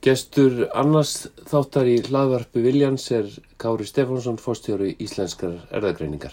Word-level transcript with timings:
Gestur 0.00 0.62
annars 0.72 1.26
þáttar 1.50 1.88
í 1.92 1.98
hlaðvarpi 2.06 2.62
Viljans 2.64 3.02
er 3.12 3.26
Kári 3.60 3.84
Stefánsson, 3.84 4.38
fórstjóri 4.40 4.94
Íslenskar 4.96 5.58
erðagreiningar. 5.76 6.32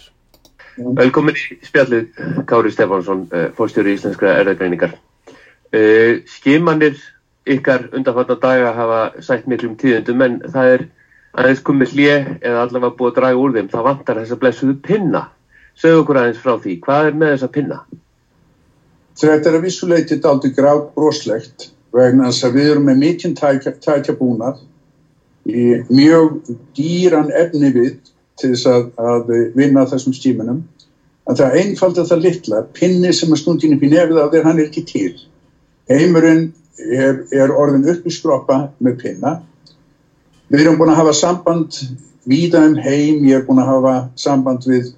Velkomin 0.95 1.35
í 1.35 1.57
spjallið 1.67 2.07
Kári 2.47 2.71
Stefánsson, 2.71 3.25
eh, 3.35 3.49
fórstjóri 3.57 3.97
Íslenskar 3.97 4.39
erðagreiningar. 4.39 4.95
Uh, 5.75 6.23
Skimanir 6.31 6.95
ykkar 7.43 7.89
undanfatna 7.91 8.39
daga 8.39 8.71
hafa 8.71 9.21
sætt 9.21 9.49
miklum 9.51 9.75
tíðendum 9.75 10.23
en 10.23 10.39
það 10.47 10.71
er 10.77 10.87
aðeins 11.35 11.63
komið 11.67 11.91
hlið 11.91 12.29
eða 12.39 12.61
allavega 12.63 12.95
búið 12.95 13.11
að 13.11 13.17
draga 13.19 13.41
úr 13.41 13.55
þeim. 13.57 13.71
Það 13.75 13.87
vantar 13.91 14.21
þess 14.21 14.31
að 14.31 14.43
blessuðu 14.45 14.81
pinna. 14.87 15.27
Segðu 15.75 16.05
okkur 16.05 16.21
aðeins 16.21 16.39
frá 16.39 16.53
því. 16.55 16.79
Hvað 16.87 17.09
er 17.09 17.19
með 17.19 17.33
þessa 17.35 17.55
pinna? 17.57 17.85
Þetta 19.17 19.49
er 19.49 19.57
að 19.59 19.65
vissuleiti 19.67 20.23
daldi 20.23 20.55
grátt 20.55 20.93
broslegt 20.95 21.73
vegna 21.95 22.31
þess 22.31 22.47
að 22.47 22.57
við 22.59 22.71
erum 22.71 22.87
með 22.89 22.99
mikinn 23.03 23.35
tækjabúnað 23.37 24.61
í 25.47 25.67
mjög 25.87 26.39
dýran 26.75 27.31
efni 27.31 27.71
við 27.75 27.93
til 28.37 28.51
þess 28.53 28.67
að, 28.69 28.89
að 28.99 29.31
vinna 29.57 29.85
þessum 29.89 30.15
stímanum 30.15 30.63
en 31.27 31.39
það 31.39 31.57
einfalda 31.61 32.05
það 32.07 32.25
litla 32.25 32.61
pinni 32.75 33.13
sem 33.15 33.31
er 33.33 33.41
stundin 33.41 33.75
upp 33.75 33.83
í 33.83 33.91
nefið 33.91 34.21
á 34.21 34.31
þér 34.31 34.47
hann 34.47 34.61
er 34.61 34.69
ekki 34.69 34.83
til. 34.87 35.13
Heimurinn 35.91 36.49
er, 36.77 37.23
er 37.35 37.53
orðin 37.55 37.87
upp 37.91 38.05
í 38.07 38.13
skroppa 38.13 38.59
með 38.83 38.99
pinna. 39.03 39.33
Við 40.51 40.63
erum 40.63 40.77
búin 40.79 40.93
að 40.93 41.01
hafa 41.01 41.15
samband 41.15 41.81
víða 42.27 42.63
um 42.67 42.77
heim, 42.79 43.25
ég 43.27 43.39
er 43.39 43.45
búin 43.47 43.59
að 43.63 43.71
hafa 43.73 43.95
samband 44.19 44.67
við 44.67 44.93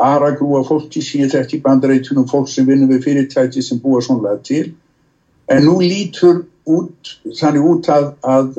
aragrúa 0.00 0.62
fólki 0.66 1.02
síðan 1.04 1.32
þetta 1.32 1.56
í 1.56 1.62
bandareitunum 1.64 2.28
fólk 2.28 2.48
sem 2.48 2.66
vinnur 2.68 2.90
við 2.92 3.04
fyrirtæti 3.06 3.62
sem 3.64 3.80
búa 3.80 4.00
svonlega 4.04 4.40
til 4.44 4.72
en 5.52 5.66
nú 5.66 5.78
lítur 5.82 6.44
út, 6.68 7.12
þannig 7.38 7.68
út 7.72 7.88
að, 7.92 8.08
að, 8.22 8.58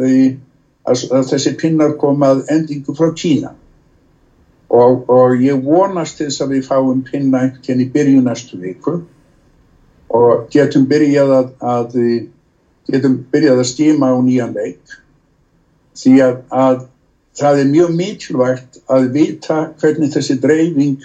að, 0.86 1.04
að 1.10 1.28
þessi 1.32 1.54
pinnar 1.60 1.96
komað 2.02 2.44
endingu 2.54 2.96
frá 2.98 3.12
Kína 3.18 3.54
og, 4.74 5.04
og 5.10 5.36
ég 5.42 5.64
vonast 5.64 6.22
þess 6.22 6.44
að 6.44 6.56
við 6.58 6.70
fáum 6.70 7.04
pinna 7.08 7.46
einhvern 7.46 7.84
í 7.84 7.90
byrju 7.94 8.24
næstu 8.26 8.60
viku 8.62 9.00
og 10.14 10.48
getum 10.54 10.86
byrjað 10.90 11.54
að 11.60 11.96
getum 12.90 13.22
byrjað 13.32 13.62
að 13.64 13.70
stíma 13.72 14.12
á 14.14 14.18
nýjan 14.22 14.58
leik 14.58 14.98
því 15.98 16.18
að 16.24 16.84
það 17.38 17.60
er 17.62 17.72
mjög 17.72 17.96
mikilvægt 17.98 18.80
að 18.94 19.10
vita 19.16 19.60
hvernig 19.82 20.14
þessi 20.14 20.38
dreifing 20.42 21.02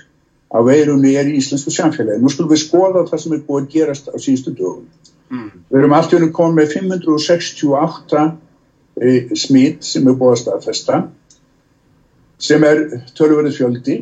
á 0.52 0.58
veirunni 0.64 1.14
er 1.16 1.28
í 1.28 1.36
íslensku 1.40 1.72
samfélagi. 1.72 2.20
Nú 2.20 2.30
skulum 2.32 2.52
við 2.52 2.62
skoða 2.64 3.04
það 3.08 3.22
sem 3.22 3.36
er 3.36 3.44
búið 3.44 3.62
að 3.64 3.72
gerast 3.74 4.08
á 4.08 4.16
síðustu 4.16 4.54
dögum. 4.56 4.86
Mm. 5.28 5.48
Við 5.68 5.80
erum 5.82 5.94
alltaf 5.96 6.26
komið 6.36 6.56
með 6.56 6.74
568 6.74 8.20
e, 8.96 9.10
smít 9.36 9.84
sem 9.84 10.06
er 10.08 10.16
búið 10.16 10.34
að 10.34 10.42
staðfesta 10.42 11.00
sem 12.48 12.64
er 12.64 12.80
törfverðið 13.18 13.56
fjöldi 13.58 13.96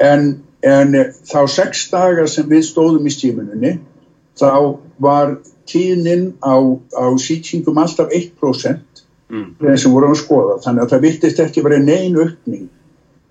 en, 0.00 0.30
en 0.62 0.96
þá 1.28 1.40
sex 1.50 1.88
dagar 1.92 2.30
sem 2.30 2.48
við 2.48 2.64
stóðum 2.70 3.08
í 3.10 3.12
stímununni 3.12 3.74
þá 4.38 4.78
var 5.02 5.36
tíðnin 5.68 6.30
á, 6.40 6.56
á 6.96 7.04
sýtingum 7.20 7.82
alltaf 7.82 8.08
1% 8.14 9.04
mm. 9.28 9.46
þegar 9.60 9.82
sem 9.82 9.94
vorum 9.94 10.14
að 10.14 10.22
skoða 10.22 10.58
þannig 10.64 10.84
að 10.84 10.94
það 10.94 11.04
vittist 11.04 11.44
ekki 11.44 11.66
verið 11.66 11.84
neyn 11.90 12.18
aukning 12.22 12.66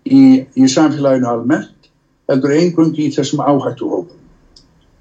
í, 0.06 0.22
í 0.54 0.70
samfélaginu 0.70 1.32
almennt 1.32 1.92
heldur 2.30 2.54
einhverjum 2.60 2.94
í 3.00 3.10
þessum 3.16 3.42
áhættu 3.42 3.90
hópum 3.90 4.24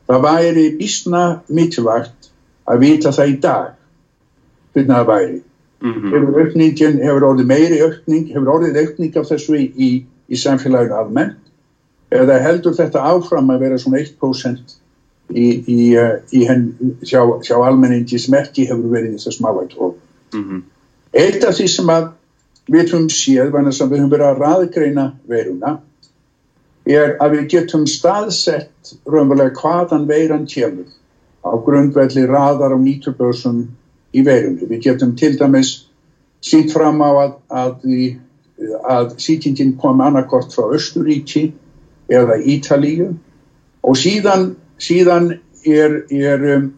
það 0.07 0.23
væri 0.23 0.67
bísna 0.79 1.25
mikilvægt 1.49 2.31
að 2.67 2.81
vita 2.83 3.13
það 3.15 3.33
í 3.33 3.37
dag 3.43 3.75
hvernig 4.75 4.95
það 4.95 5.07
væri 5.07 5.37
mm 5.37 5.93
-hmm. 5.93 6.15
hefur 6.15 6.41
aukningin, 6.41 7.03
hefur 7.03 7.29
orðið 7.31 7.47
meiri 7.47 7.81
aukning 7.83 8.29
hefur 8.33 8.53
orðið 8.55 8.81
aukning 8.83 9.17
af 9.17 9.29
þessu 9.31 9.57
í, 9.57 9.65
í, 9.77 9.91
í 10.29 10.37
samfélaginu 10.37 10.95
almennt 10.95 11.43
eða 12.11 12.39
heldur 12.39 12.75
þetta 12.75 13.03
áfram 13.03 13.51
að 13.51 13.61
vera 13.61 13.79
svona 13.79 13.99
1% 13.99 14.77
í, 15.35 15.47
í 16.33 16.45
henn 16.47 16.69
hjá, 17.03 17.21
hjá 17.43 17.57
almenningi 17.59 18.19
sem 18.19 18.35
ekki 18.35 18.69
hefur 18.69 18.91
verið 18.91 19.11
í 19.11 19.17
þessu 19.17 19.33
smávægt 19.33 19.79
mm 19.79 20.45
-hmm. 20.45 20.63
eitt 21.13 21.45
af 21.45 21.55
því 21.59 21.69
sem 21.69 21.91
að 21.91 22.09
við 22.71 22.93
höfum 22.93 23.09
séð, 23.09 23.51
við 23.53 23.99
höfum 23.99 24.11
verið 24.11 24.27
að 24.27 24.39
raðgreina 24.39 25.13
veruna 25.27 25.79
er 26.87 27.17
að 27.23 27.37
við 27.37 27.49
getum 27.57 27.87
staðsett 27.91 28.95
raunverulega 29.11 29.57
hvaðan 29.59 30.07
veiran 30.09 30.47
kemur 30.51 30.87
á 31.43 31.53
grundvelli 31.67 32.27
raðar 32.27 32.75
á 32.75 32.79
nýturbörsum 32.79 33.67
í 34.15 34.23
veirunni. 34.27 34.69
Við 34.71 34.83
getum 34.87 35.15
til 35.19 35.35
dæmis 35.39 35.73
sínt 36.47 36.73
fram 36.75 37.03
á 37.03 37.11
að, 37.11 37.33
að, 37.51 37.87
að 38.87 39.15
sýtingin 39.23 39.77
kom 39.81 40.03
annarkort 40.05 40.55
frá 40.55 40.71
Östuríki 40.75 41.49
eða 42.13 42.39
Ítalíu 42.39 43.13
og 43.87 43.99
síðan, 43.99 44.53
síðan 44.79 45.33
er, 45.67 46.03
er 46.11 46.45
um, 46.57 46.69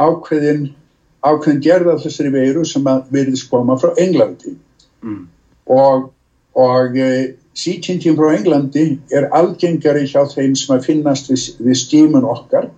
ákveðin, 0.00 0.70
ákveðin 1.24 1.64
gerða 1.64 1.98
þessari 2.00 2.32
veiru 2.32 2.64
sem 2.68 2.86
að 2.88 3.08
verðist 3.12 3.50
koma 3.50 3.76
frá 3.80 3.92
Englandi 4.00 4.54
mm. 5.04 5.20
og, 5.76 6.08
og 6.56 6.98
Sýtingin 7.58 8.16
frá 8.18 8.36
Englandi 8.36 8.84
er 9.10 9.28
algengari 9.34 10.04
hjá 10.06 10.22
þeim 10.30 10.54
sem 10.58 10.76
að 10.76 10.84
finnast 10.86 11.30
við, 11.30 11.46
við 11.66 11.78
stímun 11.80 12.26
okkar 12.28 12.68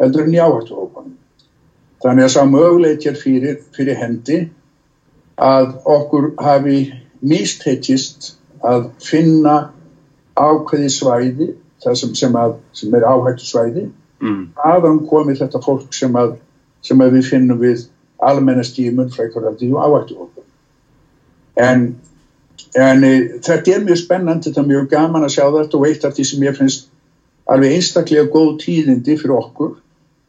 heldur 0.00 0.24
en 0.24 0.36
í 0.36 0.40
áhættuhópanum. 0.40 1.16
Þannig 2.04 2.26
að 2.26 2.32
sá 2.34 2.42
möguleikir 2.48 3.18
fyrir, 3.20 3.58
fyrir 3.76 3.98
hendi 4.00 4.38
að 5.40 5.74
okkur 5.88 6.30
hafi 6.40 6.78
místekist 7.24 8.34
að 8.64 8.88
finna 9.02 9.56
ákveði 10.40 10.90
svæði, 10.92 11.50
það 11.84 12.00
sem, 12.00 12.14
sem, 12.18 12.36
að, 12.38 12.56
sem 12.76 12.96
er 12.96 13.06
áhættu 13.08 13.46
svæði, 13.46 13.84
mm. 14.22 14.40
aðan 14.72 15.02
komi 15.08 15.36
þetta 15.38 15.60
fólk 15.64 15.92
sem, 15.96 16.16
að, 16.16 16.36
sem 16.84 17.00
að 17.04 17.18
við 17.18 17.28
finnum 17.28 17.60
við 17.60 17.86
almennastímun 18.24 19.12
frækvaraldi 19.14 19.70
og 19.74 19.84
áhættuhópanum. 19.84 20.50
En 21.60 21.86
en 22.74 23.06
e, 23.06 23.12
þetta 23.44 23.76
er 23.76 23.86
mjög 23.86 24.00
spennandi 24.02 24.50
þetta 24.50 24.62
er 24.64 24.70
mjög 24.70 24.90
gaman 24.90 25.26
að 25.26 25.34
sjá 25.36 25.44
þetta 25.54 25.78
og 25.78 25.86
eitt 25.88 26.04
af 26.06 26.16
því 26.16 26.26
sem 26.30 26.44
ég 26.46 26.58
finnst 26.58 26.88
alveg 27.50 27.76
einstaklega 27.76 28.30
góð 28.32 28.50
tíðindi 28.64 29.16
fyrir 29.20 29.36
okkur 29.36 29.74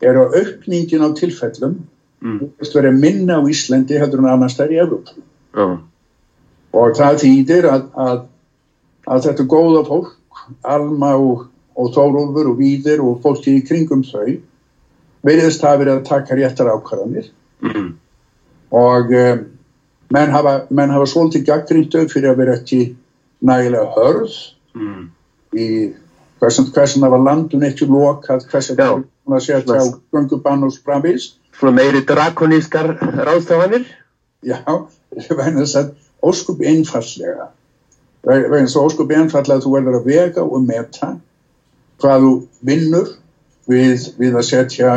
er 0.06 0.20
að 0.20 0.38
aukningin 0.42 1.06
á 1.06 1.10
tilfellum 1.18 1.80
mm. 2.22 2.54
verið 2.62 3.00
minna 3.00 3.40
á 3.40 3.48
Íslandi 3.50 4.00
heldur 4.02 4.22
en 4.24 4.32
annars 4.34 4.58
þær 4.60 4.76
í 4.76 4.80
Európa 4.84 5.16
uh. 5.58 5.78
og 6.76 6.98
það 7.00 7.22
þýðir 7.24 7.70
að, 7.72 7.90
að, 8.06 8.22
að 9.08 9.28
þetta 9.30 9.50
góða 9.56 9.84
fólk 9.90 10.14
Alma 10.62 11.16
og, 11.18 11.48
og 11.74 11.94
Þórólfur 11.96 12.52
og 12.52 12.60
Víðir 12.60 13.02
og 13.02 13.22
fólki 13.24 13.56
í 13.58 13.64
kringum 13.66 14.04
þau 14.06 14.36
veriðist 15.26 15.64
að 15.66 15.80
verið 15.82 15.96
að 15.96 16.08
taka 16.12 16.38
réttar 16.38 16.70
ákvarðanir 16.70 17.32
mm. 17.66 17.88
og 18.78 19.16
um, 19.18 19.46
menn 20.14 20.32
hafa, 20.32 20.56
menn 20.70 20.94
hafa 20.94 21.08
svolítið 21.10 21.46
gaggrindu 21.50 22.06
fyrir 22.12 22.32
að 22.32 22.42
vera 22.42 22.58
ekki 22.60 22.82
nægilega 23.46 23.92
hörð 23.96 24.36
mm. 24.78 25.04
í 25.58 25.68
hversan 26.42 26.72
það 26.74 27.12
var 27.16 27.26
landun 27.26 27.66
ekki 27.68 27.88
lokað 27.90 28.46
hversan 28.52 28.80
það 28.80 29.04
var 29.26 29.40
að 29.40 29.46
setja 29.48 29.82
á 29.82 29.86
gungubann 30.14 30.66
og 30.68 30.76
sprambís 30.76 31.34
Svona 31.56 31.78
meiri 31.78 32.02
drakonískar 32.04 32.90
ráðstafanir? 33.00 33.86
Já, 34.44 34.60
vegna 35.16 35.64
þess 35.64 35.78
að 35.80 35.94
óskup 36.26 36.60
einfallega 36.68 37.48
vegna 38.26 38.66
þess 38.66 38.76
að 38.76 38.90
óskup 38.90 39.14
einfallega 39.16 39.64
þú 39.64 39.76
verður 39.78 40.00
að 40.02 40.10
vega 40.12 40.44
og 40.44 40.66
meta 40.66 41.14
hvað 42.04 42.26
þú 42.26 42.34
vinnur 42.68 43.14
við, 43.72 44.10
við 44.20 44.36
að 44.36 44.48
setja 44.50 44.96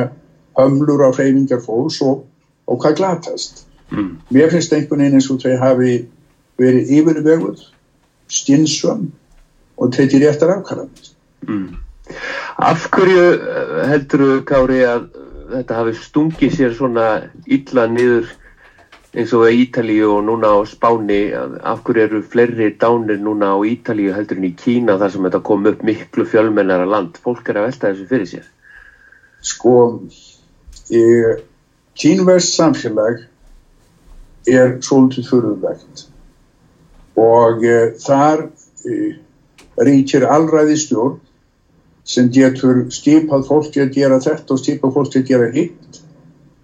hömlur 0.59 1.07
á 1.07 1.11
hreyfingar 1.15 1.63
fólks 1.63 2.01
og, 2.05 2.25
og 2.67 2.83
hvað 2.83 2.99
glatast 3.01 3.68
Mm. 3.91 4.19
Mér 4.35 4.51
finnst 4.53 4.73
einhvern 4.73 5.01
veginn 5.03 5.19
eins 5.19 5.31
og 5.33 5.41
þau 5.43 5.55
hafi 5.63 5.93
verið 6.61 6.91
yfirveguð, 6.99 7.63
stinsum 8.29 9.07
og 9.79 9.95
tekið 9.95 10.27
réttar 10.27 10.57
afkvæðan. 10.57 10.91
Mm. 11.47 11.79
Af 12.59 12.89
hverju 12.93 13.25
eh, 13.37 13.73
heldur 13.93 14.25
þú, 14.25 14.35
Kári, 14.49 14.83
að 14.89 15.09
þetta 15.55 15.79
hafi 15.79 15.97
stungið 16.03 16.55
sér 16.57 16.77
svona 16.77 17.09
illa 17.47 17.87
niður 17.89 18.29
eins 19.17 19.33
og 19.33 19.49
Ítalíu 19.49 20.11
og 20.19 20.27
núna 20.27 20.51
á 20.53 20.59
Spáni? 20.69 21.21
Af 21.63 21.81
hverju 21.87 22.05
eru 22.05 22.23
fleiri 22.23 22.75
dánir 22.81 23.23
núna 23.23 23.55
á 23.55 23.59
Ítalíu 23.65 24.13
heldur 24.17 24.41
en 24.41 24.51
í 24.51 24.53
Kína 24.59 24.99
þar 25.01 25.15
sem 25.15 25.29
þetta 25.29 25.43
kom 25.49 25.67
upp 25.71 25.85
miklu 25.87 26.27
fjölmennara 26.29 26.89
land? 26.89 27.17
Fólk 27.25 27.49
er 27.49 27.63
að 27.63 27.71
velta 27.71 27.93
þessu 27.93 28.09
fyrir 28.11 28.29
sér. 28.35 28.47
Sko, 29.41 29.75
kínverðs 31.99 32.53
samfélag 32.59 33.28
er 34.47 34.77
svolítið 34.85 35.31
fyrirvægt 35.31 36.05
og 37.19 37.65
e, 37.67 37.79
þar 37.99 38.45
e, 38.87 38.99
ríkir 39.89 40.27
allræði 40.29 40.77
stjórn 40.79 41.19
sem 42.09 42.31
getur 42.33 42.87
stipað 42.95 43.47
fólki 43.49 43.83
að 43.85 43.97
gera 43.99 44.21
þetta 44.23 44.55
og 44.55 44.61
stipað 44.63 44.95
fólki 44.95 45.23
að 45.23 45.33
gera 45.33 45.51
hitt 45.55 46.01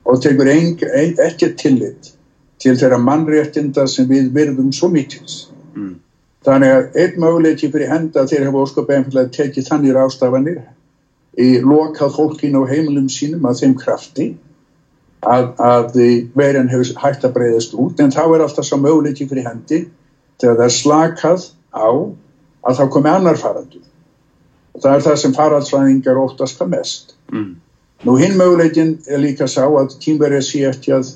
og 0.04 0.20
tekur 0.22 0.48
ekki 0.48 1.50
tillit 1.60 2.14
til 2.62 2.76
þeirra 2.80 3.00
mannréttinda 3.00 3.84
sem 3.90 4.08
við 4.08 4.30
virðum 4.32 4.70
svo 4.72 4.88
mikils. 4.92 5.48
Mm. 5.74 5.98
Þannig 6.44 6.72
að 6.76 6.96
einn 7.02 7.20
möguleiki 7.20 7.70
fyrir 7.72 7.92
henda 7.92 8.24
þeir 8.28 8.46
hafa 8.48 8.64
óskap 8.64 8.90
einfallega 8.92 9.32
tekið 9.32 9.68
þannig 9.68 9.96
rástafanir 9.96 10.62
í 11.40 11.50
lokað 11.64 12.16
fólkin 12.16 12.56
á 12.60 12.62
heimilum 12.68 13.08
sínum 13.12 13.46
að 13.48 13.62
þeim 13.62 13.76
krafti 13.80 14.26
að, 15.24 15.48
að 15.58 15.98
veiran 16.36 16.70
hefur 16.70 16.92
hægt 17.02 17.24
að 17.26 17.34
breyðast 17.38 17.74
út 17.80 18.00
en 18.02 18.12
þá 18.14 18.22
er 18.26 18.44
alltaf 18.44 18.68
svo 18.68 18.78
möguleiki 18.82 19.26
fyrir 19.30 19.48
hendi 19.48 19.80
þegar 20.42 20.56
það 20.60 20.64
er 20.66 20.76
slakað 20.76 21.48
á 21.74 21.88
að 22.64 22.78
þá 22.78 22.84
komi 22.92 23.10
annar 23.10 23.40
farandur. 23.40 23.84
Það 24.80 24.96
er 24.96 25.04
það 25.06 25.20
sem 25.22 25.36
faraldsvæðingar 25.36 26.20
óttast 26.20 26.58
það 26.58 26.72
mest. 26.72 27.14
Mm. 27.32 27.52
Nú 28.04 28.16
hinn 28.20 28.36
möguleikin 28.36 28.96
er 29.06 29.22
líka 29.22 29.46
sá 29.48 29.62
að 29.64 29.94
kýmverið 30.02 30.42
sé 30.44 30.64
eftir 30.68 30.98
að, 30.98 31.12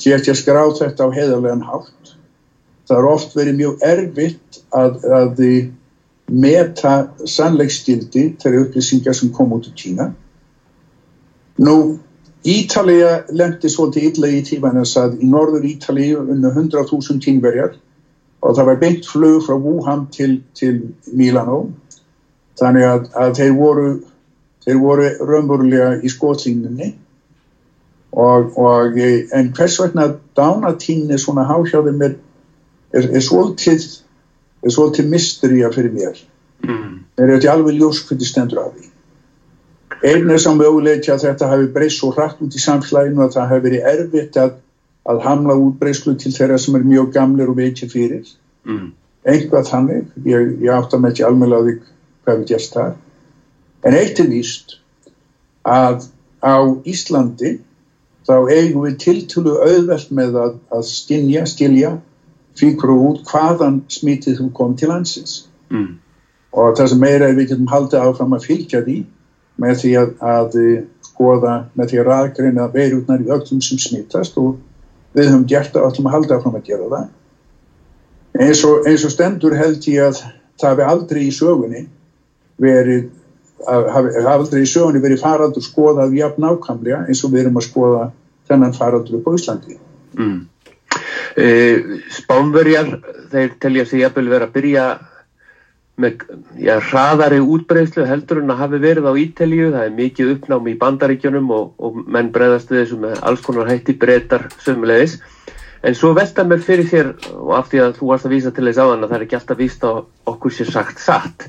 sé 0.00 0.14
eftir 0.14 0.34
að 0.34 0.40
skrá 0.42 0.62
þetta 0.78 1.08
á 1.08 1.16
heiðarlegan 1.16 1.66
hátt. 1.66 2.14
Það 2.88 3.00
er 3.00 3.08
oft 3.10 3.34
verið 3.36 3.58
mjög 3.58 3.82
erfitt 3.84 4.60
að, 4.72 5.02
að 5.12 5.42
meta 6.28 6.94
sannleikstildi 7.24 8.24
þeirra 8.40 8.64
upplýsingar 8.66 9.16
sem 9.16 9.32
kom 9.34 9.52
út 9.56 9.68
í 9.68 9.74
Kína. 9.76 10.10
Nú, 11.58 11.98
Ítalija 12.48 13.10
lendi 13.34 13.68
svolítið 13.72 14.06
illa 14.08 14.30
í 14.32 14.42
tímanins 14.46 14.94
að 15.00 15.18
í 15.22 15.28
norður 15.28 15.66
Ítalíu 15.68 16.22
unna 16.22 16.52
100.000 16.54 17.18
kínverjar 17.24 17.74
og 18.42 18.54
það 18.56 18.68
var 18.70 18.78
beint 18.82 19.08
flug 19.08 19.42
frá 19.46 19.56
Wuhan 19.58 20.06
til, 20.14 20.38
til 20.54 20.78
Milano. 21.12 21.64
Þannig 22.60 22.86
að, 22.86 23.10
að 23.18 23.34
þeir 23.40 23.52
voru 23.58 23.88
þeir 24.64 24.80
voru 24.82 25.10
raunverulega 25.24 25.90
í 26.04 26.10
skotlínunni 26.12 26.92
og, 28.12 28.56
og 28.58 28.98
en 29.00 29.52
hvers 29.56 29.78
vegna 29.80 30.10
dánatíni 30.38 31.18
svona 31.20 31.46
háhjáðum 31.48 32.02
er, 32.04 32.16
er, 32.92 33.08
er 33.08 33.24
svolítið 33.24 33.86
er 34.64 34.74
svolítið 34.74 35.14
mysteríja 35.14 35.72
fyrir 35.74 35.94
mér 35.94 36.26
Mm. 36.58 37.04
þeir 37.14 37.22
eru 37.22 37.34
ekki 37.36 37.48
alveg 37.52 37.76
ljós 37.78 38.00
hvernig 38.02 38.26
stendur 38.26 38.58
af 38.58 38.72
því 38.74 38.88
einn 40.02 40.30
er 40.30 40.40
saman 40.42 40.62
möguleiki 40.62 41.12
að 41.12 41.24
þetta 41.26 41.50
hafi 41.50 41.68
breyst 41.74 42.02
svo 42.02 42.12
hratt 42.14 42.40
út 42.44 42.54
í 42.54 42.62
samfélaginu 42.62 43.24
að 43.24 43.34
það 43.36 43.52
hafi 43.52 43.66
verið 43.66 43.90
erfitt 43.92 44.38
að, 44.40 44.54
að 45.08 45.20
hamla 45.24 45.58
útbreyslu 45.64 46.14
til 46.20 46.32
þeirra 46.34 46.58
sem 46.60 46.76
er 46.78 46.86
mjög 46.86 47.12
gamlir 47.16 47.50
og 47.50 47.58
veikir 47.58 47.90
fyrir. 47.92 48.26
Mm. 48.68 48.92
einhvað 49.28 49.68
þannig, 49.68 50.08
ég, 50.28 50.50
ég 50.62 50.72
átta 50.72 50.98
með 51.00 51.14
ekki 51.14 51.24
alveg 51.26 51.52
á 51.52 51.60
því 51.64 51.72
hvað 52.24 52.38
við 52.38 52.50
gerst 52.50 52.74
það 52.76 52.90
en 53.88 53.96
eitt 53.98 54.20
er 54.20 54.28
víst 54.30 54.76
að 55.68 56.06
á 56.42 56.56
Íslandi 56.88 57.58
þá 58.28 58.34
eigum 58.52 58.84
við 58.84 58.98
tiltölu 59.02 59.56
auðvelt 59.62 60.10
með 60.14 60.36
að, 60.42 60.58
að 60.74 60.84
skinja, 60.90 61.44
skilja 61.48 61.94
fíkur 62.58 62.92
út 62.94 63.22
hvaðan 63.30 63.82
smítið 63.92 64.40
þú 64.40 64.48
kom 64.56 64.74
til 64.76 64.90
landsins. 64.92 65.44
Mm. 65.68 65.98
og 66.56 66.78
það 66.78 66.90
sem 66.90 67.00
meira 67.02 67.26
er 67.28 67.34
við 67.36 67.50
getum 67.50 67.68
haldið 67.68 68.04
áfram 68.08 68.32
að 68.32 68.46
fylgja 68.48 68.80
því 68.86 68.98
með 69.58 69.82
því 69.82 69.92
að, 70.00 70.14
að 70.22 70.56
skoða 71.08 71.54
með 71.74 71.92
því 71.92 72.00
að 72.00 72.08
raðgreina 72.08 72.66
veirutnar 72.74 73.22
í 73.24 73.30
öllum 73.34 73.62
sem 73.64 73.80
smittast 73.82 74.38
og 74.38 74.56
við 75.16 75.30
höfum 75.30 75.46
gert 75.50 75.72
það 75.74 75.84
og 75.84 75.92
ætlum 75.92 76.10
að 76.10 76.16
halda 76.16 76.38
áfram 76.38 76.58
að 76.58 76.68
gera 76.68 76.90
það 76.92 78.44
eins 78.46 78.64
og, 78.68 78.86
eins 78.86 79.06
og 79.06 79.14
stendur 79.14 79.56
held 79.58 79.88
ég 79.90 80.10
að 80.10 80.20
það 80.60 80.70
hefði 80.70 80.88
aldrei 80.92 81.22
í 81.24 81.34
sögunni 81.34 81.82
verið 82.62 83.08
hafi, 83.66 84.14
aldrei 84.22 84.62
í 84.62 84.70
sögunni 84.70 85.02
verið 85.02 85.24
faraldur 85.24 85.64
skoðað 85.64 86.16
jafn 86.18 86.44
nákvæmlega 86.44 87.04
eins 87.06 87.24
og 87.24 87.34
við 87.34 87.44
erum 87.46 87.58
að 87.58 87.68
skoða 87.70 88.08
þennan 88.48 88.78
faraldur 88.78 89.18
upp 89.20 89.30
á 89.30 89.36
Íslandi 89.38 89.78
Mm. 90.18 90.48
Uh, 91.38 91.98
Spánverjar, 92.10 92.88
þeir 93.30 93.52
telja 93.62 93.84
sig 93.86 94.00
jafnvel 94.02 94.30
vera 94.32 94.48
að 94.48 94.54
byrja 94.56 94.86
með 95.98 96.22
já, 96.62 96.76
hraðari 96.90 97.40
útbreyslu 97.42 98.06
heldur 98.06 98.42
en 98.42 98.52
að 98.54 98.60
hafi 98.62 98.80
verið 98.82 99.08
á 99.10 99.12
Ítalíu, 99.18 99.70
það 99.74 99.84
er 99.84 99.96
mikið 99.96 100.32
uppnám 100.36 100.70
í 100.70 100.76
bandaríkjunum 100.78 101.50
og, 101.54 101.72
og 101.82 101.98
menn 102.06 102.30
breyðast 102.34 102.70
við 102.72 102.84
þessu 102.84 103.00
með 103.02 103.22
alls 103.30 103.42
konar 103.46 103.70
hætti 103.70 103.96
breytar 103.98 104.46
sömulegis, 104.62 105.18
en 105.82 105.98
svo 105.98 106.12
velta 106.14 106.46
mér 106.46 106.62
fyrir 106.62 106.90
þér 106.90 107.10
og 107.34 107.54
af 107.58 107.72
því 107.72 107.82
að 107.84 107.96
þú 107.98 108.12
varst 108.12 108.28
að 108.28 108.36
vísa 108.36 108.54
til 108.54 108.66
þess 108.68 108.82
aðan 108.84 109.02
að 109.02 109.10
það 109.10 109.18
er 109.18 109.26
ekki 109.26 109.38
alltaf 109.40 109.58
víst 109.58 109.86
á 109.86 109.90
okkur 110.32 110.54
sér 110.54 110.72
sagt 110.74 111.02
satt. 111.02 111.48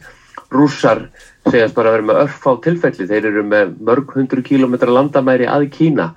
Rússar 0.50 1.06
segjast 1.46 1.76
bara 1.78 1.92
að 1.92 2.00
vera 2.00 2.08
með 2.10 2.20
örf 2.24 2.46
á 2.50 2.54
tilfelli, 2.66 3.06
þeir 3.10 3.30
eru 3.30 3.46
með 3.46 3.76
mörg 3.86 4.14
hundru 4.18 4.42
kílometra 4.46 4.94
landamæri 4.94 5.46
að 5.46 5.70
Kína. 5.76 6.12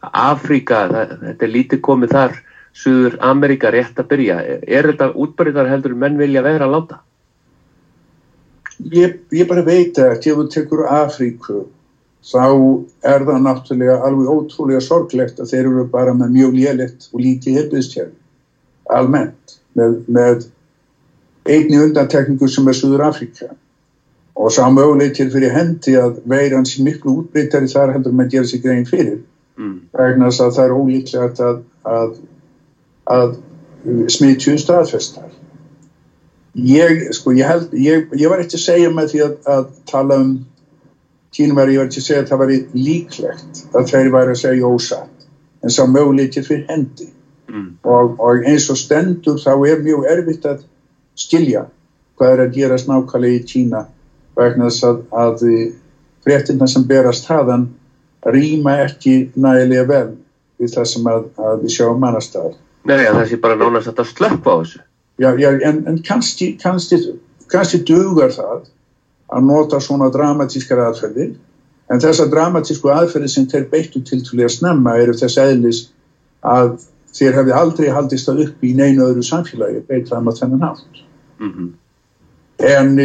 Afríka, 0.00 0.86
það, 0.88 1.14
þetta 1.26 1.46
er 1.46 1.54
lítið 1.54 1.84
komið 1.84 2.16
þar. 2.16 2.40
Suður 2.80 3.16
Amerika 3.26 3.72
rétt 3.72 3.98
að 3.98 4.08
byrja. 4.12 4.36
Er, 4.46 4.60
er 4.68 4.88
þetta 4.92 5.08
útbyrðar 5.18 5.68
heldur 5.72 5.96
en 5.96 6.04
menn 6.04 6.20
vilja 6.20 6.44
vera 6.44 6.68
að 6.68 6.76
láta? 6.76 7.00
Ég, 8.88 9.18
ég 9.34 9.48
bara 9.48 9.64
veit 9.66 9.98
að 9.98 10.14
ef 10.16 10.24
þú 10.24 10.46
tekur 10.54 10.86
Afríku 10.88 11.64
þá 12.24 12.44
er 13.06 13.24
það 13.26 13.42
náttúrulega 13.44 13.96
alveg 14.06 14.30
ótrúlega 14.32 14.80
sorglegt 14.84 15.40
að 15.40 15.52
þeir 15.52 15.68
eru 15.70 15.84
bara 15.92 16.14
með 16.16 16.34
mjög 16.36 16.56
lélitt 16.58 17.08
og 17.12 17.22
lítið 17.24 17.58
hefðistjörn 17.60 18.14
almennt 18.90 19.56
með, 19.76 19.96
með 20.06 20.46
einni 21.48 21.80
undantekningu 21.80 22.48
sem 22.48 22.68
er 22.68 22.76
Suður 22.76 23.04
Afríka 23.08 23.50
og 24.40 24.52
sá 24.54 24.62
möguleitir 24.72 25.30
fyrir 25.32 25.52
hendi 25.54 25.96
að 25.98 26.20
veiran 26.28 26.68
sé 26.68 26.82
miklu 26.84 27.20
útbreytari 27.20 27.68
þar 27.70 27.94
heldur 27.96 28.14
með 28.16 28.28
að 28.28 28.34
gera 28.36 28.50
sig 28.50 28.62
grein 28.64 28.86
fyrir. 28.88 29.20
Mm. 29.60 29.80
vegna 29.92 30.30
þess 30.30 30.40
að 30.40 30.54
það 30.56 30.64
er 30.64 30.74
ólíklegt 30.76 31.40
að, 31.44 31.58
að, 31.84 32.14
að 33.12 33.34
smitju 34.14 34.54
staðfestar 34.60 35.32
ég, 36.66 37.06
sko, 37.16 37.34
ég 37.36 37.46
held 37.46 37.74
ég, 37.74 38.10
ég 38.18 38.32
var 38.32 38.42
ekki 38.42 38.58
að 38.58 38.66
segja 38.66 38.90
með 38.94 39.12
því 39.12 39.22
að, 39.26 39.38
að 39.54 39.70
tala 39.90 40.18
um 40.22 40.34
kínumæri, 41.36 41.76
ég 41.76 41.82
var 41.82 41.88
ekki 41.88 42.02
að 42.02 42.08
segja 42.08 42.24
að 42.24 42.30
það 42.32 42.42
var 42.42 42.52
líklegt 42.74 43.64
að 43.70 43.88
þeir 43.92 44.12
væri 44.16 44.34
að 44.34 44.42
segja 44.42 44.74
ósatt 44.74 45.26
en 45.60 45.74
sá 45.74 45.82
möguleikir 45.86 46.46
fyrir 46.46 46.66
hendi 46.68 47.10
Mm. 47.50 47.70
og, 47.82 48.20
og 48.20 48.44
eins 48.46 48.68
og 48.70 48.78
stendur 48.78 49.38
þá 49.42 49.52
er 49.66 49.80
mjög 49.82 50.04
erfitt 50.06 50.44
að 50.46 50.60
skilja 51.18 51.64
hvað 52.18 52.34
er 52.34 52.42
að 52.44 52.52
gerast 52.54 52.86
nákvæmlega 52.86 53.40
í 53.40 53.46
Kína 53.48 53.80
vegna 54.38 54.68
þess 54.68 54.86
að, 54.86 55.00
að 55.10 55.42
fréttina 56.22 56.68
sem 56.70 56.84
berast 56.86 57.26
hraðan 57.26 57.66
rýma 58.22 58.76
ekki 58.84 59.14
nægilega 59.34 59.88
vel 59.88 60.12
við 60.60 60.76
það 60.76 60.88
sem 60.92 61.10
að, 61.10 61.26
að 61.40 61.64
við 61.64 61.74
sjáum 61.74 62.00
mannastæðar. 62.04 62.54
Nei, 62.86 63.00
að 63.08 63.18
það 63.18 63.26
sé 63.30 63.40
bara 63.40 63.58
nánast 63.58 63.90
að 63.96 64.10
slökka 64.12 64.54
á 64.54 64.56
þessu. 64.60 64.82
Já, 65.20 65.34
já, 65.36 65.50
en, 65.68 65.82
en 65.88 65.98
kannski, 66.06 66.54
kannski, 66.62 66.96
kannski 67.52 67.82
dugar 67.84 68.32
það 68.32 68.68
að 69.30 69.46
nota 69.46 69.80
svona 69.82 70.08
dramatískar 70.12 70.80
aðferðir 70.86 71.34
en 71.90 72.00
þessar 72.02 72.30
dramatísku 72.32 72.90
aðferðir 72.92 73.32
sem 73.32 73.48
þeir 73.50 73.66
beittu 73.72 74.02
til 74.06 74.22
til 74.24 74.40
að 74.40 74.54
snemma 74.54 74.96
eru 75.02 75.16
þess 75.18 75.40
eðlis 75.42 75.82
að 76.46 76.78
þeir 77.16 77.36
hefði 77.40 77.56
aldrei 77.58 77.90
haldist 77.92 78.28
það 78.30 78.44
upp 78.46 78.64
í 78.64 78.72
neinu 78.78 79.08
öðru 79.08 79.24
samfélagi 79.26 79.82
beitra 79.88 80.20
um 80.22 80.30
að 80.30 80.40
þennan 80.40 80.64
hátt. 80.68 81.02
Mm 81.40 81.52
-hmm. 81.52 81.68
En, 82.70 82.98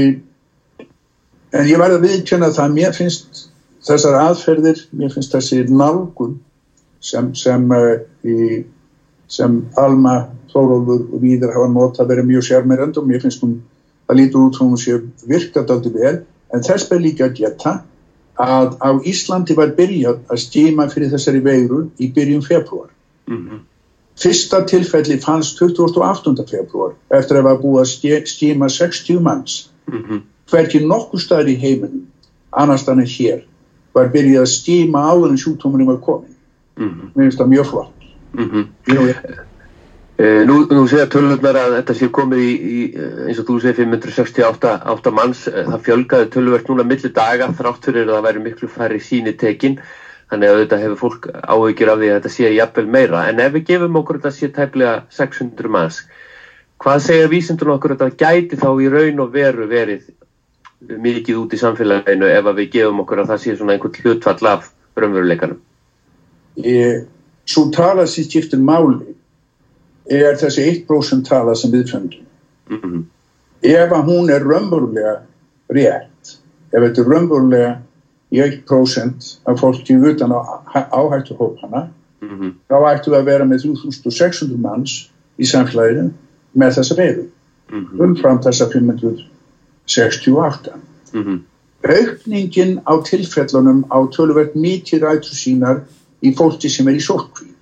en 1.51 1.67
ég 1.67 1.79
verði 1.79 1.99
að 1.99 2.07
viðkjöna 2.07 2.51
það 2.53 2.65
að 2.65 2.77
mér 2.77 2.93
finnst 2.93 3.45
þessar 3.85 4.19
aðferðir, 4.21 4.81
mér 4.91 5.13
finnst 5.13 5.33
þessi 5.33 5.63
nálgun 5.69 6.39
sem, 6.99 7.33
sem, 7.35 7.71
uh, 7.71 7.99
í, 8.23 8.63
sem 9.27 9.61
Alma, 9.77 10.29
Þórólfur 10.55 11.01
og 11.11 11.21
Víðar 11.23 11.51
hafa 11.55 11.67
notað 11.67 12.11
verið 12.13 12.29
mjög 12.29 12.45
sérmerend 12.47 12.97
og 12.97 13.07
mér 13.09 13.23
finnst 13.23 13.43
hún 13.43 13.57
að 14.07 14.21
lítur 14.21 14.47
út 14.47 14.59
hún 14.61 14.77
sé 14.79 14.97
virkað 15.27 15.73
aldrei 15.75 15.93
vel, 15.93 16.15
en 16.53 16.63
þess 16.63 16.87
ber 16.89 17.01
líka 17.03 17.27
að 17.27 17.37
geta 17.41 17.73
að 18.41 18.75
á 18.83 18.89
Íslandi 19.07 19.55
var 19.55 19.73
byrjað 19.77 20.19
að 20.31 20.41
stíma 20.43 20.87
fyrir 20.91 21.11
þessari 21.13 21.41
veiru 21.43 21.85
í 21.99 22.11
byrjun 22.13 22.43
februar. 22.45 22.91
Mm 23.27 23.37
-hmm. 23.37 23.63
Fyrsta 24.19 24.61
tilfelli 24.65 25.17
fannst 25.19 25.59
28. 25.59 26.45
februar 26.49 26.93
eftir 27.09 27.35
að 27.35 27.41
það 27.41 27.49
var 27.49 27.61
búið 27.63 27.81
að 27.81 28.27
stíma 28.31 28.69
60 28.69 29.19
manns. 29.19 29.69
Mm 29.87 30.03
-hmm. 30.03 30.21
Hverki 30.51 30.79
nokkuð 30.79 31.19
staðir 31.19 31.55
í 31.55 31.61
heiminum, 31.61 32.07
annars 32.51 32.85
þannig 32.85 33.09
hér, 33.19 33.43
var 33.93 34.11
byrjað 34.11 34.41
að 34.41 34.55
stíma 34.55 34.99
áður 34.99 35.29
en 35.29 35.37
sjúkdómunum 35.37 35.87
var 35.87 36.01
komin. 36.01 36.35
Mm 36.77 36.89
-hmm. 36.89 37.09
Mér 37.15 37.23
finnst 37.23 37.39
það 37.39 37.47
mjög 37.47 37.65
flott. 37.65 37.95
-hmm. 38.35 38.65
Jú, 38.87 39.44
Uh, 40.15 40.45
nú, 40.47 40.61
nú 40.71 40.85
segja 40.87 41.09
tölvöldnar 41.11 41.57
að 41.59 41.73
þetta 41.79 41.95
sé 41.99 42.07
komið 42.15 42.41
í, 42.41 42.51
í 42.55 42.77
eins 43.27 43.41
og 43.41 43.49
þú 43.49 43.57
segir 43.65 43.89
568 43.91 45.11
manns, 45.11 45.43
uh, 45.51 45.65
það 45.73 45.85
fjölgaði 45.89 46.29
tölvöld 46.31 46.71
núna 46.71 46.87
millir 46.87 47.11
daga 47.15 47.51
þrátt 47.51 47.89
fyrir 47.89 48.07
að 48.07 48.15
það 48.15 48.27
væri 48.29 48.43
miklu 48.45 48.71
færri 48.71 49.01
síni 49.03 49.35
tekin. 49.35 49.79
Þannig 50.31 50.51
að 50.51 50.61
þetta 50.63 50.79
hefur 50.81 51.01
fólk 51.01 51.27
áhugir 51.43 51.91
af 51.91 51.99
því 51.99 52.07
að 52.09 52.15
þetta 52.15 52.31
sé 52.33 52.53
jafnvel 52.55 52.87
meira, 52.95 53.25
en 53.29 53.43
ef 53.43 53.51
við 53.53 53.67
gefum 53.73 53.99
okkur 53.99 54.21
þetta 54.21 54.31
sé 54.33 54.49
tæplega 54.55 54.95
600 55.13 55.69
manns 55.75 55.99
hvað 56.81 57.01
segja 57.05 57.31
vísindun 57.31 57.73
okkur 57.75 57.95
þetta 57.95 58.11
gæti 58.19 58.59
þá 58.59 58.69
í 58.83 58.89
raun 58.91 59.21
og 59.23 59.33
veru 59.33 59.67
verið 59.69 60.07
mikið 60.85 61.41
út 61.41 61.53
í 61.55 61.59
samfélaginu 61.59 62.29
ef 62.29 62.49
við 62.59 62.71
gefum 62.75 63.01
okkur 63.05 63.23
að 63.23 63.31
það 63.33 63.43
sé 63.43 63.55
svona 63.55 63.75
einhvern 63.75 64.01
hlutfall 64.03 64.49
af 64.51 64.67
raunveruleikanum? 64.99 65.61
Svo 67.45 67.63
tala 67.73 68.05
sér 68.09 68.27
skiptir 68.27 68.61
máli 68.61 69.15
er 70.09 70.35
þessi 70.37 70.85
1% 70.87 71.27
tala 71.27 71.55
sem 71.55 71.71
við 71.71 71.91
fundum. 71.91 72.25
Mm 72.69 72.79
-hmm. 72.81 73.03
Ef 73.61 73.91
að 73.91 74.05
hún 74.05 74.29
er 74.29 74.43
raunverulega 74.43 75.21
rétt, 75.69 76.37
ef 76.71 76.83
þetta 76.83 77.01
er 77.01 77.09
raunverulega 77.09 77.77
í 78.31 78.41
1% 78.41 79.39
af 79.45 79.59
fólki 79.59 79.95
utan 79.95 80.31
áhættu 80.91 81.35
hópana, 81.37 81.89
Mm 82.21 82.39
-hmm. 82.39 82.53
þá 82.69 82.95
ættu 82.95 83.11
við 83.11 83.19
að 83.19 83.25
vera 83.25 83.45
með 83.45 83.61
3600 83.61 84.57
manns 84.57 85.09
í 85.37 85.45
samfélaginu 85.45 86.11
með 86.55 86.71
þessa 86.77 86.95
veiru, 86.95 87.23
Mm 87.71 87.85
-hmm. 87.85 88.03
umfram 88.03 88.41
þessa 88.41 88.65
568. 88.71 90.71
Mm 91.13 91.23
-hmm. 91.23 91.39
Aukningin 91.83 92.81
á 92.85 93.03
tilfellunum 93.03 93.85
á 93.89 94.07
töluvert 94.09 94.55
mikið 94.55 95.01
rættu 95.01 95.35
sínar 95.35 95.81
í 96.21 96.33
fólki 96.33 96.69
sem 96.69 96.87
er 96.87 96.93
í 96.93 96.99
sótkví. 96.99 97.54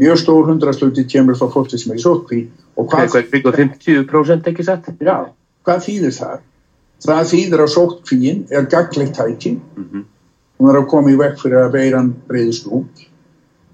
Mjög 0.00 0.16
stór 0.16 0.46
hundrasluti 0.48 1.04
kemur 1.04 1.36
frá 1.36 1.50
fólki 1.52 1.78
sem 1.78 1.92
er 1.92 1.98
í 2.00 2.04
sótkví 2.04 2.40
og 2.76 2.86
hvað, 2.88 3.02
Eitthvað 3.20 3.26
kring 3.30 3.44
á 3.44 3.52
50% 3.76 4.48
ekki 4.48 4.64
satt? 4.64 4.88
já, 4.96 5.16
hvað 5.66 5.84
þýðir 5.86 6.14
það? 6.16 6.38
Það 7.04 7.28
þýðir 7.32 7.64
að 7.64 7.70
sótkvíin 7.74 8.40
er 8.52 8.66
gaglegt 8.72 9.14
tæki, 9.18 9.52
Mm 9.76 9.84
-hmm. 9.84 10.04
hún 10.58 10.70
er 10.70 10.80
að 10.80 10.88
koma 10.88 11.10
í 11.10 11.18
vekk 11.20 11.38
fyrir 11.42 11.58
að 11.64 11.72
veiran 11.72 12.14
breyðist 12.28 12.66
út 12.66 13.04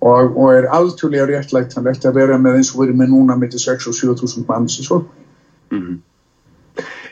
og, 0.01 0.37
og 0.37 0.53
er 0.55 0.69
algjörlega 0.71 1.27
réttlægtanlegt 1.27 2.05
að 2.05 2.15
vera 2.15 2.39
með 2.39 2.59
eins 2.59 2.75
og 2.75 2.83
verið 2.83 2.97
með 2.97 3.09
núna 3.15 3.37
með 3.37 3.59
6 3.59 3.87
og 3.87 3.95
7.000 3.95 4.47
manns 4.49 4.81
í 4.81 4.83
sótkví. 4.83 5.23
Mm 5.71 6.03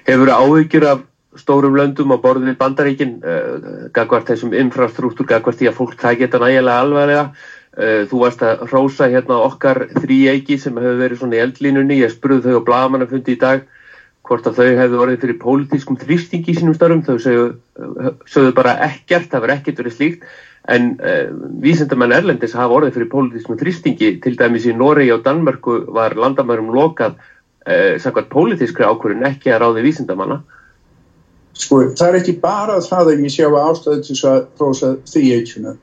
Hefur 0.05 0.29
áhyggjur 0.29 0.85
af 0.85 1.01
stórum 1.37 1.75
löndum 1.75 2.13
á 2.13 2.19
borðið 2.21 2.59
bandaríkin 2.59 3.23
uh, 3.25 3.89
gagvart 3.93 4.29
þessum 4.29 4.53
infrastruktúr, 4.53 5.27
gagvart 5.27 5.57
því 5.59 5.69
að 5.69 5.75
fólk 5.79 5.95
tækja 5.97 6.27
þetta 6.27 6.39
nægilega 6.39 6.81
alvarlega 6.81 7.25
uh, 7.25 7.64
þú 7.75 8.21
varst 8.21 8.43
að 8.47 8.65
rósa 8.71 9.09
hérna 9.11 9.41
okkar 9.49 9.89
þrýeiki 9.97 10.59
sem 10.63 10.77
hefur 10.79 11.01
verið 11.01 11.21
svona 11.21 11.39
í 11.39 11.43
eldlínunni. 11.43 12.01
Ég 12.05 12.13
spurði 12.13 12.45
þau 12.47 12.63
á 12.63 12.67
blagamannafundi 12.69 13.35
í 13.35 13.41
dag 13.41 13.65
hvort 14.25 14.47
að 14.49 14.61
þau 14.61 14.79
hefðu 14.79 15.01
orðið 15.05 15.21
fyrir 15.25 15.41
pólitískum 15.43 15.99
þrýstingi 16.01 16.55
í 16.55 16.57
sínum 16.57 16.77
störfum, 16.77 17.03
þau 17.05 17.19
sögðu, 17.21 18.15
sögðu 18.31 18.55
bara 18.57 18.79
ekkert, 18.87 19.29
það 19.33 19.45
verið 19.45 19.59
ekkert 19.59 19.83
verið 19.83 19.97
slíkt. 19.99 20.27
En 20.65 20.95
uh, 20.97 21.27
vísendamenn 21.61 22.15
Erlendis 22.17 22.57
hafa 22.57 22.79
orðið 22.79 22.97
fyrir 22.97 23.13
pólitískum 23.13 23.61
þrýstingi. 23.61 24.15
Til 24.25 24.37
dæmis 24.41 24.65
í 24.71 24.73
Noregi 24.73 25.13
og 25.13 25.27
Danmörku 25.27 25.83
var 25.93 26.17
landamærum 26.17 26.73
lokað 26.73 27.19
uh, 27.19 27.97
sakvært 28.01 28.31
pólitískri 28.33 28.87
ákvörðun 28.87 29.29
ekki 29.29 29.53
að 29.53 29.67
ráði 29.67 29.89
vísendamanna 29.91 30.41
Sko, 31.55 31.81
það 31.95 32.09
er 32.09 32.17
ekki 32.19 32.35
bara 32.43 32.81
það 32.83 33.13
að 33.13 33.21
ég 33.23 33.33
sé 33.33 33.47
á 33.47 33.51
ástæðu 33.55 34.01
til 34.03 34.15
þess 34.17 34.27
að 34.27 34.39
hrósa 34.59 34.89
eitjuna. 35.21 35.75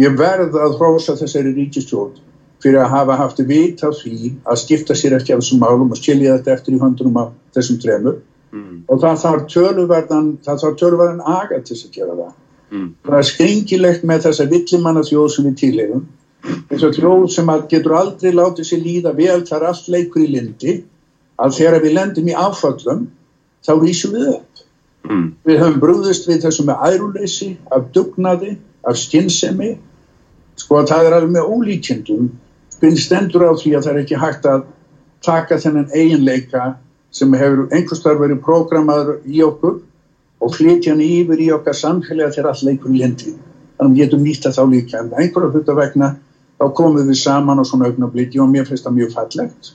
Ég 0.00 0.16
verð 0.18 0.56
að 0.56 0.76
hrósa 0.80 1.16
þessari 1.18 1.54
ríkistjórn 1.56 2.18
fyrir 2.60 2.82
að 2.82 2.92
hafa 2.92 3.16
haft 3.20 3.40
vit 3.48 3.82
af 3.84 3.96
því 4.00 4.34
að 4.44 4.60
skipta 4.62 4.96
sér 4.96 5.16
ekki 5.16 5.34
af 5.34 5.42
þessum 5.42 5.62
málum 5.62 5.92
og 5.92 6.00
skilja 6.00 6.36
þetta 6.38 6.54
eftir 6.56 6.76
í 6.76 6.80
höndunum 6.80 7.18
af 7.20 7.32
þessum 7.56 7.80
tremur 7.80 8.20
mm. 8.52 8.84
og 8.88 9.00
það 9.02 9.20
þarf 9.24 9.46
töluverðan, 9.54 10.30
það 10.44 10.62
þarf 10.64 10.78
töluverðan 10.82 11.22
aga 11.24 11.60
til 11.60 11.74
þess 11.74 11.88
að 11.88 11.98
gera 11.98 12.16
það. 12.20 12.32
Mm. 12.70 12.88
Það 13.06 13.18
er 13.18 13.28
skringilegt 13.30 14.06
með 14.06 14.26
þessa 14.28 14.48
villimanna 14.50 15.04
þjóð 15.08 15.28
sem 15.34 15.48
við 15.48 15.56
tílegum. 15.62 16.04
Þessa 16.70 16.92
þjóð 16.96 17.26
sem 17.34 17.52
að 17.52 17.66
getur 17.72 17.96
aldrei 17.98 18.30
látið 18.36 18.68
sér 18.68 18.84
líða 18.84 19.14
vel 19.16 19.40
þar 19.48 19.66
allt 19.70 19.90
leikur 19.92 20.24
í 20.24 20.30
lindi 20.36 20.76
að 21.40 21.56
þegar 21.56 21.84
við 21.84 21.96
lendum 21.96 22.30
í 22.30 22.36
áfallum 22.36 23.06
þá 23.66 23.72
rýsum 23.80 24.16
við 24.16 24.32
upp. 24.36 24.64
Mm. 25.08 25.28
Við 25.48 25.62
höfum 25.62 25.80
brúðist 25.82 26.28
við 26.28 26.42
þessu 26.44 26.66
með 26.68 26.82
æruleysi, 26.90 27.54
af 27.72 27.88
dugnaði, 27.94 28.56
af 28.84 28.98
skinnsemi. 29.00 29.74
Sko 30.58 30.80
að 30.80 30.90
það 30.92 31.06
er 31.06 31.16
alveg 31.18 31.34
með 31.36 31.52
ólíkjendum. 31.54 32.30
Finn 32.80 32.96
stendur 32.96 33.46
á 33.46 33.52
því 33.54 33.74
að 33.76 33.86
það 33.86 33.92
er 33.92 34.00
ekki 34.02 34.20
hægt 34.20 34.48
að 34.48 34.64
taka 35.24 35.58
þennan 35.60 35.92
eiginleika 35.92 36.74
sem 37.14 37.32
hefur 37.36 37.68
einhverstaðar 37.74 38.20
verið 38.22 38.42
prógramaður 38.44 39.20
í 39.26 39.42
okkur 39.44 39.80
og 40.40 40.54
flytja 40.56 40.94
hann 40.94 41.04
yfir 41.04 41.42
í 41.42 41.50
okkar 41.52 41.76
samfélagi 41.76 42.38
þegar 42.38 42.50
all 42.52 42.66
leikur 42.68 42.94
í 42.94 43.02
lendi. 43.02 43.34
Þannig 43.80 43.90
að 43.90 43.96
við 43.96 44.02
getum 44.04 44.24
nýtt 44.24 44.46
það 44.46 44.56
þá 44.56 44.64
líka. 44.74 45.00
En 45.00 45.12
einhverja 45.20 45.52
hluta 45.54 45.76
vegna 45.76 46.10
þá 46.60 46.66
komum 46.76 47.08
við 47.08 47.20
saman 47.20 47.60
á 47.60 47.64
svona 47.64 47.90
augnabliki 47.90 48.40
og 48.40 48.50
mér 48.52 48.68
finnst 48.68 48.86
það 48.86 48.96
mjög 48.98 49.14
fallegt. 49.16 49.72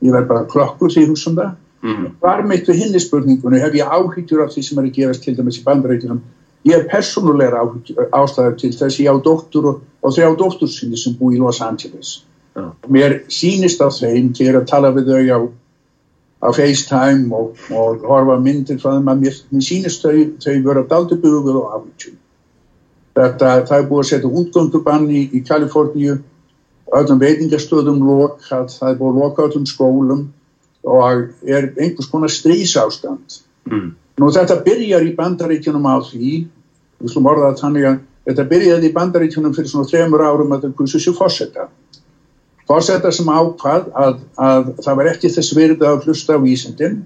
Ég 0.00 0.14
verð 0.14 0.28
bara 0.30 0.48
klokkur 0.50 0.92
því 0.94 1.06
húsum 1.10 1.38
það. 1.38 1.56
Mm. 1.80 2.10
Var 2.20 2.42
meitt 2.48 2.68
við 2.68 2.82
hinni 2.84 3.00
spurningunni 3.00 3.60
hef 3.62 3.76
ég 3.78 3.88
áhyggjur 3.88 4.44
af 4.44 4.52
því 4.52 4.64
sem 4.66 4.80
er 4.80 4.88
að 4.88 4.96
gerast 4.98 5.24
til 5.24 5.36
dæmis 5.36 5.60
í 5.60 5.64
bandarækjunum. 5.64 6.20
Ég 6.68 6.76
er 6.76 6.88
persónulegra 6.90 7.62
ástæður 8.12 8.56
til 8.60 8.72
þess 8.76 9.00
ég 9.00 9.08
á 9.08 9.16
dóttur 9.24 9.68
og, 9.70 9.78
og 10.04 10.12
þrjá 10.12 10.34
dóttur 10.36 10.68
sinni 10.68 10.98
sem 11.00 11.14
búi 11.16 11.38
í 11.38 11.40
Los 11.40 11.62
Angeles. 11.64 12.20
Já. 12.56 12.66
Mér 12.92 13.22
sýnist 13.32 13.80
á 13.80 13.88
þeim 13.88 14.32
til 14.36 14.52
að 14.52 14.66
tala 14.68 14.90
við 14.92 15.08
þau 15.08 15.22
á, 15.32 15.40
á 16.44 16.48
FaceTime 16.52 17.32
og, 17.36 17.54
og 17.72 18.04
horfa 18.04 18.36
myndir 18.44 18.80
frá 18.82 18.92
þeim 18.98 19.08
að 19.08 19.22
mér, 19.24 19.38
mér 19.54 19.64
sýnist 19.64 20.04
þau, 20.04 20.18
þau 20.44 20.58
vera 20.66 20.84
daldi 20.90 21.20
buguð 21.22 21.62
og 21.62 21.78
áhyggjum. 21.78 22.18
Þetta, 23.16 23.54
það 23.70 23.78
er 23.78 23.88
búið 23.88 24.02
að 24.02 24.10
setja 24.10 24.34
útgöngubann 24.40 25.08
í, 25.10 25.22
Kaliforníu, 25.48 26.18
öllum 27.00 27.22
veitingastöðum 27.22 28.04
lok, 28.04 28.44
það 28.50 28.90
er 28.90 29.00
búið 29.00 29.10
að 29.10 29.24
loka 29.24 29.48
öllum 29.48 29.66
skólum 29.68 30.26
og 30.84 31.48
er 31.48 31.72
einhvers 31.76 32.08
konar 32.10 32.32
strísástand. 32.32 33.40
Mm. 33.70 33.90
Nú 34.20 34.28
þetta 34.28 34.58
byrjar 34.66 35.04
í 35.06 35.14
bandaríkjunum 35.16 35.86
á 35.88 35.96
því, 36.04 36.30
við 37.00 37.12
slum 37.12 37.28
orða 37.30 37.54
það 37.54 37.60
þannig 37.62 37.86
að 37.88 38.00
þetta 38.28 38.44
byrjaði 38.50 38.88
í 38.88 38.94
bandaríkjunum 38.96 39.54
fyrir 39.56 39.70
svona 39.70 39.88
þremur 39.88 40.24
árum 40.26 40.50
að 40.52 40.66
það 40.66 40.74
kursu 40.76 41.00
sér 41.00 41.14
fórsetta. 41.16 41.64
Fórsetta 42.68 43.12
sem 43.16 43.30
ákvað 43.32 43.86
að, 43.96 44.18
að 44.36 44.68
það 44.84 44.98
var 44.98 45.08
ekki 45.14 45.30
þess 45.32 45.54
verið 45.56 45.84
að 45.88 46.04
hlusta 46.04 46.36
á 46.36 46.38
vísindin. 46.42 46.98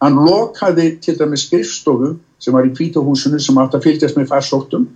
Hann 0.00 0.20
lokaði 0.22 0.86
til 1.02 1.16
dæmis 1.18 1.48
skrifstofu 1.48 2.12
sem 2.40 2.54
var 2.54 2.68
í 2.68 2.70
kvítahúsinu 2.76 3.40
sem 3.42 3.58
átt 3.58 3.74
að 3.74 3.88
fylgjast 3.88 4.20
með 4.20 4.30
farsóttum. 4.30 4.86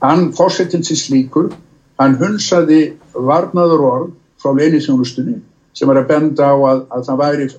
Hann 0.00 0.30
fórsetin 0.38 0.86
sem 0.86 0.96
slíkur, 0.96 1.50
hann 2.00 2.16
hunsaði 2.22 2.94
varnaður 3.12 3.84
orð 3.90 4.14
frá 4.40 4.56
leinithjónustunni 4.56 5.42
sem 5.76 5.92
var 5.92 6.00
að 6.00 6.08
benda 6.08 6.48
á 6.48 6.56
að, 6.56 6.82
að 6.88 7.04
það 7.10 7.20
væri 7.20 7.50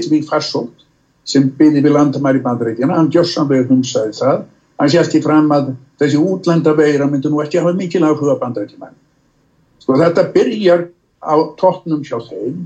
illvík 0.00 0.26
farsótt 0.26 0.84
sem 1.24 1.48
byrði 1.58 1.82
við 1.84 1.96
landamæri 1.96 2.42
bandarækjana, 2.44 2.98
hann 2.98 3.10
gjörsamlega 3.12 3.68
hunsaði 3.70 4.12
það, 4.18 4.44
hann 4.80 5.14
í 5.18 5.22
fram 5.24 5.52
að 5.54 5.72
þessi 6.00 6.20
útlenda 6.20 6.74
veira 6.76 7.06
myndi 7.08 7.30
nú 7.32 7.40
ekki 7.44 7.62
hafa 7.62 7.72
mikil 7.78 8.04
áhuga 8.04 8.36
bandarækjana. 8.40 8.92
Sko 9.80 9.98
þetta 10.00 10.26
byrjar 10.34 10.88
á 11.24 11.34
tóknum 11.60 12.04
hjá 12.04 12.18
þeim 12.28 12.64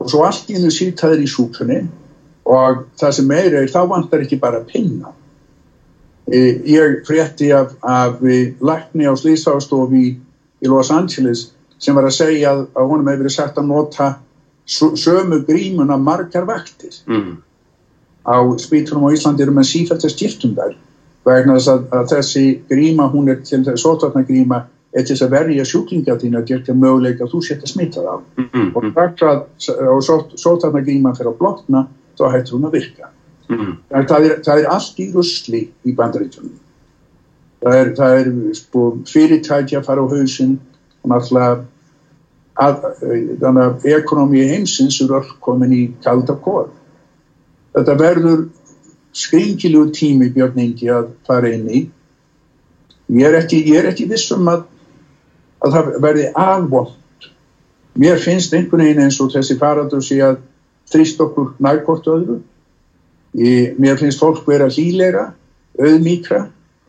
og 0.00 0.10
svo 0.10 0.22
allt 0.24 0.48
í 0.50 0.56
hennu 0.56 0.70
sýtaður 0.72 1.24
í 1.24 1.28
súpunni 1.30 1.80
og 2.50 2.84
það 3.00 3.16
sem 3.16 3.28
meira 3.28 3.60
er 3.60 3.70
þá 3.70 3.82
vantar 3.90 4.24
ekki 4.24 4.38
bara 4.40 4.62
pinna. 4.66 5.12
Ég 6.30 7.00
frétti 7.06 7.50
af, 7.54 7.74
af 7.82 8.20
lækni 8.22 9.06
á 9.06 9.14
slýsástofi 9.18 10.00
í, 10.00 10.10
í 10.62 10.70
Los 10.70 10.92
Angeles 10.94 11.48
sem 11.80 11.96
var 11.96 12.06
að 12.06 12.16
segja 12.18 12.52
að, 12.54 12.66
honum 12.76 13.08
hefur 13.08 13.24
verið 13.24 13.36
sagt 13.36 13.58
að 13.58 13.70
nota 13.70 14.10
sömu 14.70 15.40
grímuna 15.46 15.96
margar 15.98 16.46
vaktir. 16.48 16.94
Mm. 17.08 17.38
Á 18.26 18.36
spítunum 18.60 19.08
á 19.08 19.14
Íslandi 19.14 19.44
eru 19.44 19.54
með 19.56 19.70
sífælt 19.70 20.04
að 20.04 20.14
skiptum 20.14 20.56
þær 20.58 20.76
vegna 21.24 21.56
þess 21.58 21.70
að, 21.72 21.86
að 21.94 22.06
þessi 22.14 22.44
gríma, 22.70 23.08
hún 23.12 23.30
er 23.32 23.40
til 23.44 23.62
þess 23.66 23.84
sótvarna 23.84 24.24
gríma 24.28 24.64
er 24.90 25.04
til 25.04 25.14
þess 25.14 25.26
að 25.26 25.34
verja 25.36 25.66
sjúklinga 25.68 26.16
þín 26.18 26.38
að 26.38 26.46
gera 26.50 26.74
möguleika 26.74 27.26
að 27.26 27.34
þú 27.34 27.42
setja 27.46 27.70
smittað 27.70 28.08
á. 28.10 28.16
Mm. 28.40 28.70
Og 28.74 28.88
þar 28.96 29.26
að 29.28 30.00
sótvarna 30.40 30.82
gríma 30.86 31.12
fyrir 31.18 31.32
að 31.32 31.38
blotna, 31.42 31.84
þá 32.18 32.24
hættur 32.34 32.56
hún 32.56 32.68
að 32.68 32.76
virka. 32.78 33.10
Mm. 33.50 33.76
Það 33.90 34.26
er, 34.26 34.34
það 34.46 34.62
er 34.62 34.70
allt 34.74 34.98
í 35.02 35.06
rusli 35.14 35.62
í 35.86 35.94
bandarítunum. 35.98 36.56
Það 37.60 37.76
er, 37.76 37.92
það 37.98 38.16
er 38.18 38.32
sko, 38.56 38.84
fyrirtæki 39.10 39.78
að 39.78 39.86
fara 39.86 40.02
á 40.02 40.10
hausinn 40.10 40.56
og 41.04 41.12
náttúrulega 41.12 41.54
að, 42.60 42.84
þannig 43.42 43.64
að 43.66 43.88
ekonomi 43.94 44.44
heimsins 44.48 44.98
eru 45.04 45.20
öll 45.20 45.34
komin 45.44 45.74
í 45.76 45.82
kalda 46.04 46.36
kóð. 46.40 46.72
Þetta 47.74 47.96
verður 47.98 48.44
skringilugu 49.16 49.92
tími 49.94 50.30
Björn 50.34 50.58
Ingi 50.58 50.90
að 50.92 51.10
fara 51.26 51.50
inn 51.54 51.66
í. 51.70 51.80
Ég 53.10 53.26
er 53.26 53.38
ekki, 53.40 53.60
ég 53.66 53.80
er 53.80 53.90
ekki 53.90 54.06
vissum 54.10 54.46
að, 54.50 54.64
að 55.64 55.76
það 55.76 55.90
verði 56.04 56.26
alvont. 56.38 57.28
Mér 57.98 58.20
finnst 58.22 58.54
einhvern 58.54 58.84
veginn 58.84 59.02
eins 59.06 59.18
og 59.22 59.32
þessi 59.34 59.58
faradur 59.58 60.02
sé 60.04 60.20
að 60.22 60.38
þrýst 60.90 61.22
okkur 61.22 61.54
nærkort 61.62 62.06
öðru. 62.10 62.38
Ég, 63.38 63.74
mér 63.78 63.98
finnst 63.98 64.22
fólk 64.22 64.46
vera 64.46 64.70
hlýleira, 64.70 65.28
auðmíkra. 65.78 66.44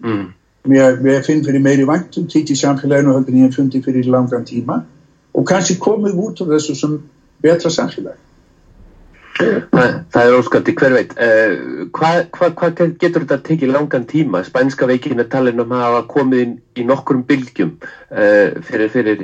Mm. 0.05 0.29
Mér, 0.69 0.97
mér 1.01 1.23
finn 1.25 1.41
fyrir 1.45 1.61
meiri 1.61 1.85
vangtum 1.89 2.27
títt 2.29 2.53
í 2.53 2.57
samfélaginu 2.57 3.15
heldur 3.15 3.33
en 3.33 3.47
ég 3.47 3.55
fundi 3.55 3.81
fyrir 3.81 4.09
langan 4.13 4.45
tíma 4.45 4.83
og 5.33 5.45
kannski 5.49 5.79
komið 5.81 6.19
út 6.21 6.41
af 6.43 6.51
þessu 6.51 6.75
sem 6.77 6.99
betra 7.41 7.71
samfélag. 7.73 8.17
Það, 9.39 9.93
það 10.11 10.27
er 10.27 10.35
óskandi, 10.37 10.73
hver 10.77 10.93
veit. 10.97 11.13
Uh, 11.15 11.87
hvað 11.95 12.17
hva, 12.35 12.49
hva 12.59 12.69
getur 12.99 13.23
þetta 13.23 13.37
tekið 13.47 13.71
langan 13.73 14.05
tíma? 14.09 14.41
Spænska 14.45 14.87
veikin 14.89 15.19
er 15.23 15.29
talin 15.31 15.61
um 15.63 15.71
að 15.73 15.83
hafa 15.85 16.01
komið 16.11 16.43
inn 16.45 16.53
í 16.77 16.85
nokkrum 16.85 17.23
bylgjum 17.29 17.71
uh, 17.79 18.59
fyrir, 18.67 18.89
fyrir 18.93 19.23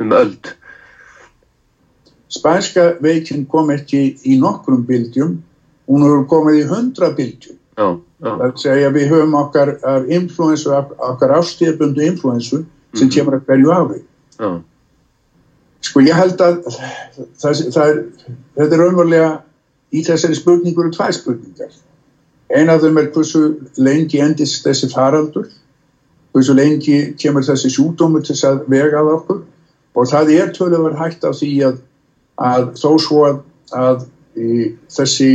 um 0.00 0.12
öld. 0.16 0.52
spænska 2.30 2.84
veikin 3.02 3.42
kom 3.50 3.72
ekki 3.74 4.00
í 4.22 4.36
nokkrum 4.38 4.84
bildjum, 4.86 5.32
hún 5.90 6.04
hefur 6.06 6.26
komið 6.30 6.60
í 6.60 6.66
hundra 6.70 7.08
bildjum. 7.18 7.56
Já, 7.74 7.88
já. 8.22 8.28
Það 8.30 8.44
er 8.44 8.52
að 8.52 8.60
segja 8.62 8.90
við 8.94 9.08
höfum 9.10 9.34
okkar 9.40 9.72
ar 9.82 10.06
influensu, 10.06 10.70
okkar 11.10 11.34
ástíðabundu 11.40 12.04
influensu 12.06 12.62
sem 12.94 13.08
Mhm. 13.08 13.14
kemur 13.16 13.34
að 13.40 13.46
hverju 13.50 13.72
ári. 13.74 14.00
Sko 15.90 16.02
ég 16.06 16.14
held 16.14 16.40
að 16.44 16.58
það, 16.70 17.62
það 17.74 17.84
er, 17.84 17.96
þetta 18.58 18.76
er 18.76 18.82
raunverulega 18.84 19.30
í 19.90 20.02
þessari 20.06 20.36
spurningur 20.38 20.86
og 20.86 20.94
tvær 20.94 21.16
spurningar. 21.16 21.72
Einn 22.54 22.70
af 22.70 22.82
þeim 22.84 22.98
er 23.00 23.08
hversu 23.14 23.42
lengi 23.78 24.20
endist 24.22 24.62
þessi 24.66 24.90
faraldur, 24.92 25.48
hversu 26.34 26.54
lengi 26.54 26.98
kemur 27.18 27.46
þessi 27.46 27.72
sjúkdómur 27.74 28.22
til 28.22 28.36
þess 28.36 28.46
að 28.46 28.60
vega 28.70 29.02
að 29.02 29.14
okkur 29.16 29.40
og 29.98 30.10
það 30.10 30.30
er 30.36 30.52
töluver 30.54 30.94
hægt 30.98 31.26
á 31.26 31.30
því 31.34 31.50
að, 31.66 31.80
að 32.38 32.68
þó 32.78 32.90
svo 33.02 33.24
að, 33.26 33.40
að 33.74 34.04
í, 34.38 34.68
þessi 34.94 35.30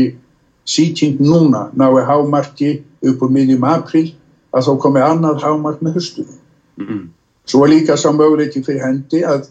sýting 0.66 1.20
núna 1.20 1.68
nái 1.76 2.06
hámarki 2.08 2.78
upp 3.06 3.26
úr 3.28 3.36
miðjum 3.36 3.68
april 3.68 4.08
að 4.56 4.70
þó 4.70 4.72
komi 4.86 5.04
annað 5.04 5.44
hámark 5.44 5.84
með 5.84 6.00
höstunum. 6.00 6.40
mm, 6.80 7.04
Svo 7.46 7.66
er 7.66 7.76
líka 7.76 8.00
sá 8.00 8.08
möguleiki 8.16 8.64
fyrir 8.64 8.82
hendi 8.88 9.22
að 9.28 9.50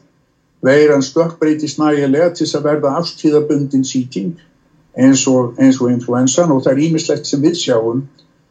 veiran 0.64 1.02
stökkbreytist 1.02 1.78
nægilega 1.78 2.30
til 2.32 2.46
þess 2.46 2.58
að 2.58 2.68
verða 2.68 2.94
ástíðabundin 3.00 3.84
sýting 3.84 4.34
eins 4.94 5.26
og, 5.28 5.58
eins 5.58 5.80
og 5.82 5.90
influensan 5.92 6.52
og 6.54 6.62
það 6.64 6.72
er 6.72 6.84
ímislegt 6.88 7.28
sem 7.28 7.42
við 7.42 7.58
sjáum 7.60 8.04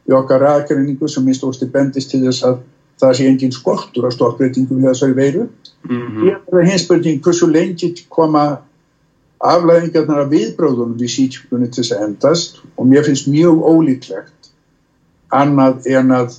í 0.10 0.14
okkar 0.14 0.44
aðgreiningu 0.52 1.08
sem 1.10 1.26
minnst 1.26 1.46
ósti 1.48 1.70
bendist 1.72 2.12
til 2.12 2.22
þess 2.26 2.44
að 2.48 2.60
það 3.02 3.18
sé 3.18 3.28
engin 3.30 3.56
skortur 3.56 4.08
af 4.08 4.14
stökkbreytingum 4.18 4.82
við 4.82 4.92
þessari 4.92 5.18
veiru. 5.18 5.48
mhm, 5.90 6.22
Hér 6.28 6.60
er 6.62 6.70
hins 6.70 6.86
spurning 6.86 7.24
hversu 7.24 7.48
lengi 7.48 7.94
koma 8.10 8.46
aflæðingarnar 9.44 10.24
af 10.24 10.32
viðbróðunum 10.32 11.00
við 11.00 11.14
sýtingunni 11.18 11.70
til 11.72 11.84
þess 11.84 11.96
að 11.98 12.08
endast 12.08 12.62
og 12.78 12.88
mér 12.88 13.04
finnst 13.08 13.28
mjög 13.28 13.60
ólíklegt 13.60 14.52
annað 15.34 15.88
en 15.92 16.12
að 16.12 16.38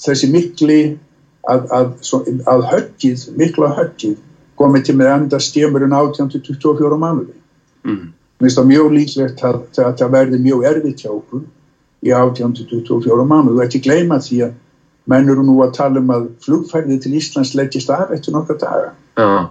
þessi 0.00 0.30
mikli 0.32 0.80
að, 1.48 1.66
að, 1.72 1.92
að 2.48 2.66
höggið, 2.72 3.26
mikla 3.36 3.72
höggið 3.76 4.16
komið 4.60 4.88
til 4.88 4.96
með 5.00 5.12
enda 5.16 5.40
stjemurinn 5.42 5.96
18-24 5.96 6.98
mánuði. 7.00 7.36
mhm, 7.86 8.08
Mér 8.40 8.48
finnst 8.48 8.58
það 8.58 8.68
mjög 8.70 8.92
líklegt 8.96 9.42
að, 9.44 9.56
að 9.84 9.94
það 10.00 10.12
verði 10.16 10.38
mjög 10.40 10.66
erfitt 10.70 11.02
hjá 11.04 11.10
okkur 11.12 11.42
í 12.00 12.12
18-24 12.16 13.26
mánuði 13.28 13.58
og 13.58 13.64
ekki 13.66 13.82
gleyma 13.84 14.16
því 14.24 14.38
að 14.46 14.58
menn 15.12 15.28
eru 15.32 15.44
nú 15.44 15.58
að 15.64 15.74
tala 15.76 16.00
um 16.00 16.12
að 16.14 16.28
flugfærið 16.44 17.02
til 17.04 17.16
Íslands 17.18 17.54
leggist 17.58 17.90
af 17.92 18.12
eftir 18.14 18.36
nokkra 18.36 18.56
daga. 18.60 18.92
já. 19.16 19.48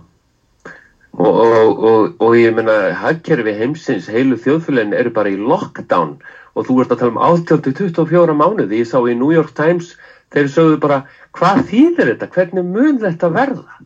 Og, 1.19 1.35
og, 1.35 1.79
og, 1.83 2.11
og 2.23 2.35
ég 2.37 2.53
meina, 2.55 2.93
hagkerfi 2.95 3.51
heimsins, 3.57 4.07
heilu 4.07 4.37
þjóðfélagin 4.39 4.95
eru 4.95 5.11
bara 5.11 5.31
í 5.33 5.39
lockdown 5.41 6.13
og 6.55 6.67
þú 6.67 6.77
ert 6.83 6.93
að 6.93 7.01
tala 7.01 7.11
um 7.15 7.21
18-24 7.25 8.35
mánuði. 8.39 8.79
Ég 8.79 8.87
sá 8.87 8.97
í 9.01 9.17
New 9.17 9.33
York 9.33 9.51
Times, 9.57 9.95
þeir 10.31 10.47
sögðu 10.53 10.77
bara, 10.85 11.01
hvað 11.35 11.65
þýðir 11.71 12.13
þetta? 12.13 12.29
Hvernig 12.35 12.69
mun 12.69 13.01
þetta 13.01 13.31
verða? 13.35 13.79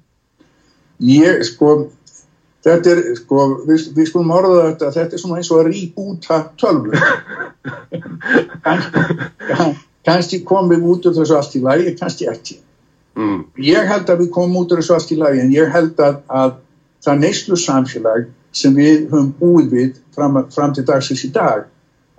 Ég, 1.03 1.41
sko, 1.47 1.73
þetta 2.63 2.93
er, 2.93 3.01
sko, 3.19 3.47
við, 3.67 3.87
við 3.97 4.09
skulum 4.11 4.31
orða 4.35 4.69
þetta, 4.69 4.91
þetta 4.95 5.17
er 5.17 5.23
svona 5.23 5.39
eins 5.41 5.49
og 5.51 5.61
að 5.63 5.71
ríbúta 5.73 6.37
tölvu. 6.61 6.93
Kann- 8.63 9.75
Kannski 10.03 10.41
komum 10.43 10.67
við 10.73 10.81
út 10.91 11.05
úr 11.07 11.13
þessu 11.15 11.35
allt 11.37 11.53
í 11.55 11.61
lagi, 11.63 11.93
kannski 11.95 12.25
ekki. 12.27 12.57
Mm, 13.15 13.43
Ég 13.63 13.85
held 13.87 14.09
að 14.11 14.23
við 14.25 14.31
komum 14.35 14.57
út 14.63 14.73
úr 14.75 14.81
þessu 14.81 14.97
allt 14.97 15.11
í 15.15 15.17
lagi, 15.19 15.39
en 15.43 15.53
ég 15.55 15.69
held 15.71 15.99
að, 16.03 16.17
að 16.27 16.57
það 17.05 17.21
neyslu 17.21 17.55
samfélag 17.61 18.25
sem 18.53 18.75
við 18.75 19.05
höfum 19.13 19.29
búið 19.39 19.69
við 19.71 19.93
fram, 20.15 20.41
fram 20.51 20.73
til 20.75 20.83
dagsins 20.89 21.23
í 21.23 21.31
dag, 21.35 21.69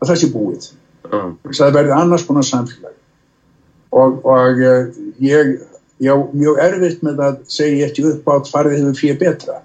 að 0.01 0.09
það 0.11 0.21
sé 0.23 0.31
búið. 0.33 0.71
já, 1.13 1.21
það 1.61 1.75
verði 1.77 1.93
annars 1.99 2.25
konar 2.25 2.47
samfélag 2.49 2.95
og, 3.95 4.17
og 4.27 4.63
eh, 4.65 4.89
ég, 5.23 5.53
ég 6.05 6.13
á 6.13 6.19
mjög 6.33 6.61
erfitt 6.65 7.05
með 7.07 7.23
að 7.27 7.39
segja 7.57 7.89
ekki 7.89 8.07
upp 8.11 8.29
á 8.29 8.33
að 8.37 8.51
farið 8.53 8.77
hefur 8.79 8.99
fyrir 9.01 9.21
betra. 9.21 9.61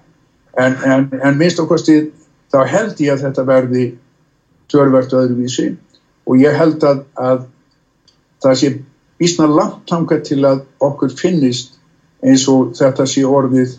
En, 0.58 0.76
en, 0.84 1.08
en 1.20 1.38
minnst 1.38 1.60
okkosti 1.62 1.98
þá 2.52 2.60
held 2.68 3.02
ég 3.02 3.14
að 3.14 3.26
þetta 3.26 3.46
verði 3.48 3.84
törvert 4.70 5.14
öðruvísi. 5.16 5.74
Og 6.26 6.40
ég 6.40 6.56
held 6.56 6.84
að, 6.86 7.04
að 7.18 7.44
það 8.42 8.58
sé 8.60 8.72
vísna 9.20 9.48
langt 9.50 9.84
tanga 9.90 10.20
til 10.24 10.40
að 10.48 10.64
okkur 10.82 11.12
finnist 11.18 11.76
eins 12.24 12.46
og 12.52 12.74
þetta 12.78 13.06
sé 13.08 13.24
orðið 13.26 13.76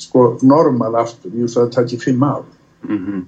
sko 0.00 0.24
normal 0.42 0.94
aftur, 0.98 1.30
að 1.30 1.54
það 1.54 1.72
takki 1.76 2.00
fimm 2.02 2.22
ár. 2.26 2.44
Mhm. 2.82 3.24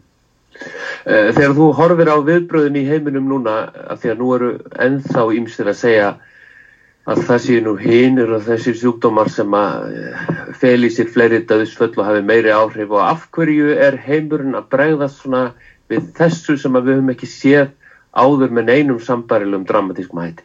Eh, 1.07 1.33
Þegar 1.37 1.55
þú 1.55 1.66
horfir 1.79 2.09
á 2.11 2.16
viðbröðin 2.26 2.79
í 2.81 2.87
heiminum 2.88 3.29
núna, 3.29 3.68
af 3.90 4.00
því 4.02 4.11
að 4.11 4.18
nú 4.18 4.31
eru 4.35 4.50
ennþá 4.72 5.26
ýmstir 5.37 5.68
að 5.70 5.79
segja 5.79 6.09
að 7.06 7.22
það 7.28 7.42
séu 7.44 7.62
nú 7.62 7.72
hinir 7.78 8.32
og 8.34 8.42
þessir 8.48 8.74
sjúkdómar 8.80 9.28
sem 9.30 9.52
að 9.54 9.92
eh, 9.94 10.30
feli 10.58 10.90
sér 10.90 11.10
fleiri 11.14 11.38
döðsföll 11.46 11.92
og 11.94 12.06
hafi 12.08 12.22
meiri 12.26 12.50
áhrif 12.50 12.90
og 12.90 13.02
af 13.04 13.28
hverju 13.34 13.76
er 13.78 13.98
heimurinn 14.02 14.58
að 14.58 14.66
bregðast 14.74 15.22
svona 15.22 15.42
við 15.90 16.08
þessu 16.18 16.56
sem 16.58 16.74
að 16.74 16.88
við 16.88 16.98
höfum 16.98 17.12
ekki 17.14 17.30
séð 17.30 17.70
áður 18.16 18.56
með 18.56 18.68
neinum 18.72 18.98
sambarilum 19.06 19.66
dramatískum 19.68 20.24
hætti. 20.24 20.42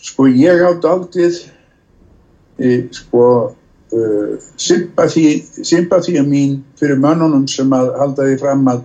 Sko 0.00 0.28
ég 0.28 0.64
átt 0.68 0.84
aldrei 0.88 1.28
e, 2.60 2.70
sko 2.92 3.24
uh, 3.48 4.32
sympathía 4.60 6.24
mín 6.26 6.60
fyrir 6.80 7.00
mönnunum 7.00 7.46
sem 7.48 7.72
að 7.72 7.94
halda 8.00 8.28
því 8.28 8.40
fram 8.42 8.68
að 8.72 8.82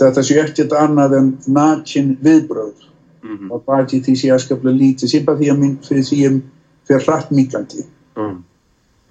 þetta 0.00 0.24
sé 0.24 0.38
ekkert 0.40 0.76
annað 0.80 1.16
en 1.18 1.34
nakin 1.50 2.14
viðbröð 2.24 2.89
Mm 3.30 3.50
og 3.50 3.62
bæti 3.66 4.00
því 4.02 4.14
sé 4.18 4.32
aðskaplega 4.34 4.76
lítið. 4.76 5.12
Sympathía 5.14 5.54
mín 5.54 5.78
fyrir 5.86 6.04
því 6.04 6.20
um 6.28 6.42
fyrir 6.88 7.06
hratt 7.06 7.30
mikandi 7.30 7.84
-hmm. 8.14 8.36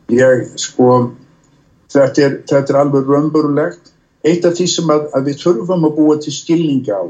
ég 0.09 0.57
sko 0.57 1.11
þetta 1.93 2.21
er, 2.25 2.33
þetta 2.49 2.73
er 2.73 2.79
alveg 2.79 3.07
raunburulegt 3.07 3.93
eitt 4.23 4.45
af 4.45 4.53
því 4.53 4.67
sem 4.67 4.89
að, 4.89 5.07
að 5.15 5.25
við 5.29 5.41
þurfum 5.43 5.85
að 5.87 5.95
búa 5.95 6.17
til 6.19 6.33
skilning 6.33 6.85
á 6.91 7.01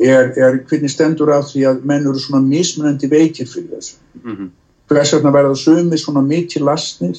er, 0.00 0.32
er 0.36 0.58
hvernig 0.68 0.90
stendur 0.90 1.32
á 1.32 1.40
því 1.44 1.64
að 1.68 1.84
menn 1.84 2.06
eru 2.06 2.18
svona 2.18 2.46
mismunandi 2.46 3.08
veikir 3.08 3.48
fyrir 3.48 3.70
þessu. 3.76 3.96
Mm 4.24 4.36
-hmm. 4.36 4.50
hvers 4.88 5.14
vegna 5.14 5.30
verða 5.30 5.54
sumir 5.54 5.98
svona 5.98 6.20
mikið 6.20 6.62
lastnir 6.62 7.16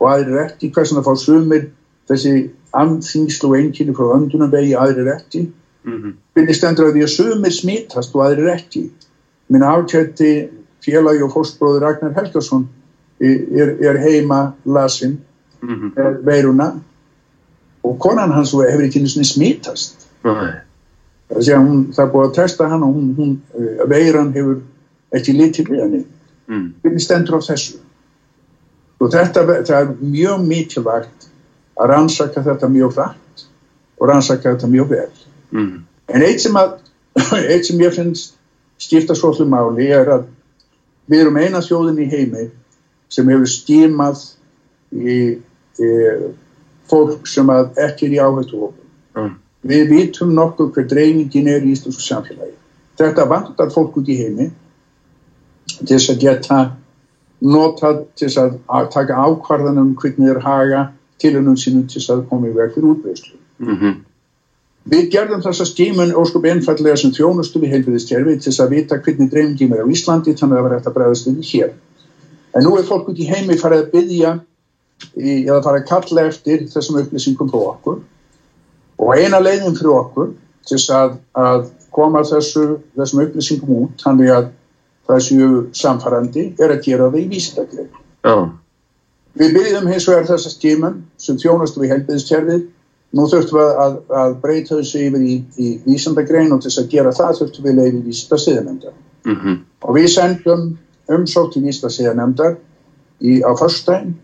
og 0.00 0.10
aðrir 0.10 0.40
ekki, 0.46 0.70
hvers 0.70 0.92
vegna 0.92 1.04
fá 1.06 1.16
sumir 1.16 1.70
þessi 2.08 2.50
andþýngslu 2.72 3.48
og 3.48 3.56
einkinni 3.56 3.94
frá 3.94 4.14
öndunarvegi, 4.16 4.74
aðrir 4.74 5.14
ekki 5.16 5.50
Mm 5.86 5.92
-hmm. 5.92 6.12
hvernig 6.34 6.56
stendur 6.56 6.88
á 6.88 6.94
því 6.94 7.02
að 7.02 7.14
sumir 7.14 7.52
smítast 7.52 8.14
og 8.14 8.24
aðrir 8.26 8.48
ekki 8.54 8.90
minn 9.48 9.62
ákjætti 9.62 10.48
félagi 10.82 11.22
og 11.22 11.32
fórstbróður 11.32 11.80
Ragnar 11.80 12.14
Helgason 12.16 12.68
er, 13.20 13.76
er 13.80 13.98
heima 13.98 14.52
lasinn 14.64 15.18
Mm 15.62 15.74
-hmm. 15.74 16.24
veiruna 16.24 16.80
og 17.82 17.98
konan 17.98 18.32
hans 18.32 18.52
hefur 18.52 18.84
ekki 18.84 19.08
sinni 19.08 19.24
smítast 19.24 20.08
það 20.22 21.52
er, 21.52 21.58
hún, 21.58 21.92
það 21.92 22.10
búið 22.12 22.26
að 22.26 22.34
testa 22.34 22.68
hann 22.68 22.82
og 22.82 22.94
hún, 22.94 23.14
hún, 23.16 23.32
eh, 23.58 23.88
veiran 23.88 24.32
hefur 24.32 24.60
ekki 25.12 25.32
litið 25.32 25.70
við 25.70 25.82
henni 25.82 26.04
mm. 26.46 26.74
hvernig 26.82 27.02
stendur 27.02 27.38
á 27.38 27.40
þessu 27.48 27.78
og 29.00 29.12
þetta 29.12 29.80
er 29.80 29.92
mjög 30.00 30.46
mikilvægt 30.46 31.28
að 31.76 31.90
rannsaka 31.92 32.42
þetta 32.42 32.68
mjög 32.68 32.94
hrætt 32.96 33.46
og 33.98 34.08
rannsaka 34.08 34.54
þetta 34.54 34.70
mjög 34.72 34.88
vel 34.88 35.10
Mm. 35.52 35.84
en 36.08 36.22
eitt 36.22 36.40
sem, 36.42 36.56
að, 36.56 36.78
eitt 37.52 37.68
sem 37.68 37.80
ég 37.80 37.94
finnst 37.94 38.34
skipta 38.82 39.14
svolítið 39.16 39.50
máli 39.52 39.90
er 39.94 40.10
að 40.16 40.26
við 41.06 41.24
erum 41.24 41.38
eina 41.40 41.62
þjóðin 41.64 42.02
í 42.02 42.08
heimi 42.10 42.48
sem 43.08 43.28
hefur 43.30 43.50
stímað 43.50 44.22
í, 44.92 45.38
í 45.78 45.90
fólk 46.90 47.26
sem 47.30 47.50
að 47.50 47.78
ekki 47.86 48.08
er 48.10 48.16
í 48.18 48.22
áhættu 48.22 48.60
hópum 48.64 48.82
Mm. 49.16 49.30
við 49.64 49.88
vitum 49.88 50.34
nokkuð 50.36 50.74
hver 50.74 50.84
dreifingin 50.90 51.46
er 51.48 51.62
í 51.64 51.70
íslensku 51.72 52.02
samfélagi 52.04 52.52
þetta 53.00 53.24
vantar 53.30 53.70
fólk 53.72 53.96
út 53.96 54.08
í 54.12 54.16
heimi 54.18 54.50
til 55.78 55.96
þess 55.96 56.10
að 56.12 56.20
geta 56.20 56.58
notað 57.44 58.02
til 58.16 58.28
þess 58.28 58.40
að, 58.40 58.58
að 58.68 58.90
taka 58.94 59.22
ákvarðanum 59.26 59.94
hvernig 60.00 60.30
þeir 60.30 60.42
haga 60.44 60.82
tilunum 61.20 61.56
sínum 61.60 61.86
til 61.88 62.00
þess 62.00 62.12
að 62.14 62.26
koma 62.30 62.50
í 62.50 62.54
veg 62.56 62.72
fyrir 62.74 62.92
útveðslu. 62.92 63.38
Mm 63.62 63.78
-hmm. 63.80 63.94
Við 64.86 65.08
gerðum 65.10 65.42
þessa 65.42 65.66
stímun 65.66 66.14
óskup 66.14 66.44
einfallega 66.46 66.98
sem 67.00 67.10
þjónustu 67.14 67.58
við 67.62 67.72
heilbyrðiskerfi 67.74 68.36
til 68.38 68.50
þess 68.52 68.62
að 68.62 68.74
vita 68.76 68.98
hvernig 69.02 69.30
dreifingin 69.32 69.72
er 69.74 69.82
á 69.82 69.90
Íslandi 69.90 70.34
þannig 70.38 70.54
að 70.54 70.60
það 70.60 70.66
var 70.66 70.74
eftir 70.76 70.92
að 70.92 70.98
bregðast 70.98 71.30
við 71.30 71.48
hér. 71.50 71.72
En 72.54 72.64
nú 72.64 72.76
er 72.78 72.86
fólk 72.86 73.08
út 73.10 73.18
í 73.18 73.26
heimi 73.26 73.56
farið 73.58 73.82
að 73.82 73.90
byggja 73.96 74.34
eða 75.16 75.62
farið 75.64 75.80
að 75.80 75.88
kalla 75.90 76.26
eftir 76.30 76.62
þessum 76.70 77.00
upplýsingum 77.02 77.50
frá 77.50 77.64
okkur 77.72 77.98
og 79.02 79.10
eina 79.18 79.40
leiðin 79.42 79.74
fyrir 79.76 79.96
okkur 79.96 80.30
til 80.66 80.78
þess 80.78 80.92
að, 80.94 81.18
að 81.34 81.66
koma 81.96 82.22
þessu, 82.26 82.78
þessum 82.96 83.24
upplýsingum 83.26 83.74
út 83.80 84.06
þannig 84.06 84.32
að 84.36 84.48
það 85.06 85.20
séu 85.26 85.50
samfærandi 85.76 86.46
er 86.62 86.76
að 86.76 86.86
gera 86.86 87.10
það 87.10 87.20
í 87.20 87.26
vísindagrein. 87.34 87.90
Já. 88.26 88.36
Við 89.36 89.52
byrjum 89.58 89.90
hins 89.90 90.08
vegar 90.08 90.30
þessa 90.30 90.50
skimun 90.54 91.02
sem 91.20 91.38
þjónastu 91.42 91.82
við 91.82 91.92
helbiðskerfið. 91.94 92.64
Nú 93.16 93.26
þurftum 93.30 93.58
við 93.58 93.80
að, 93.82 93.96
að 94.20 94.34
breyta 94.42 94.76
þessu 94.76 95.02
yfir 95.06 95.24
í, 95.24 95.36
í 95.56 95.68
vísandagrein 95.86 96.52
og 96.52 96.60
til 96.62 96.70
þess 96.70 96.82
að 96.82 96.92
gera 96.92 97.14
það 97.16 97.38
þurftum 97.40 97.66
við 97.66 97.78
leiði 97.80 98.02
vísita 98.04 98.38
siðanemndar. 98.42 98.94
Mm 99.26 99.36
-hmm. 99.40 99.58
Og 99.88 99.96
við 99.96 100.08
sendum 100.12 100.64
umsótt 101.16 101.52
til 101.52 101.62
vísita 101.64 101.90
siðanemndar 101.90 102.56
á 103.46 103.52
förstæn. 103.60 104.14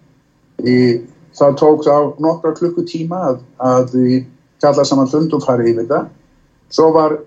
Það 1.32 1.58
tók 1.58 1.84
þá 1.86 1.96
nokkra 2.20 2.52
klukkutíma 2.58 3.20
að, 3.28 3.38
að 3.58 3.94
við 3.96 4.24
kalla 4.60 4.84
saman 4.84 5.08
fund 5.08 5.32
og 5.32 5.44
fara 5.44 5.64
yfir 5.64 5.86
það. 5.88 6.08
Svo 6.68 6.92
var 6.92 7.18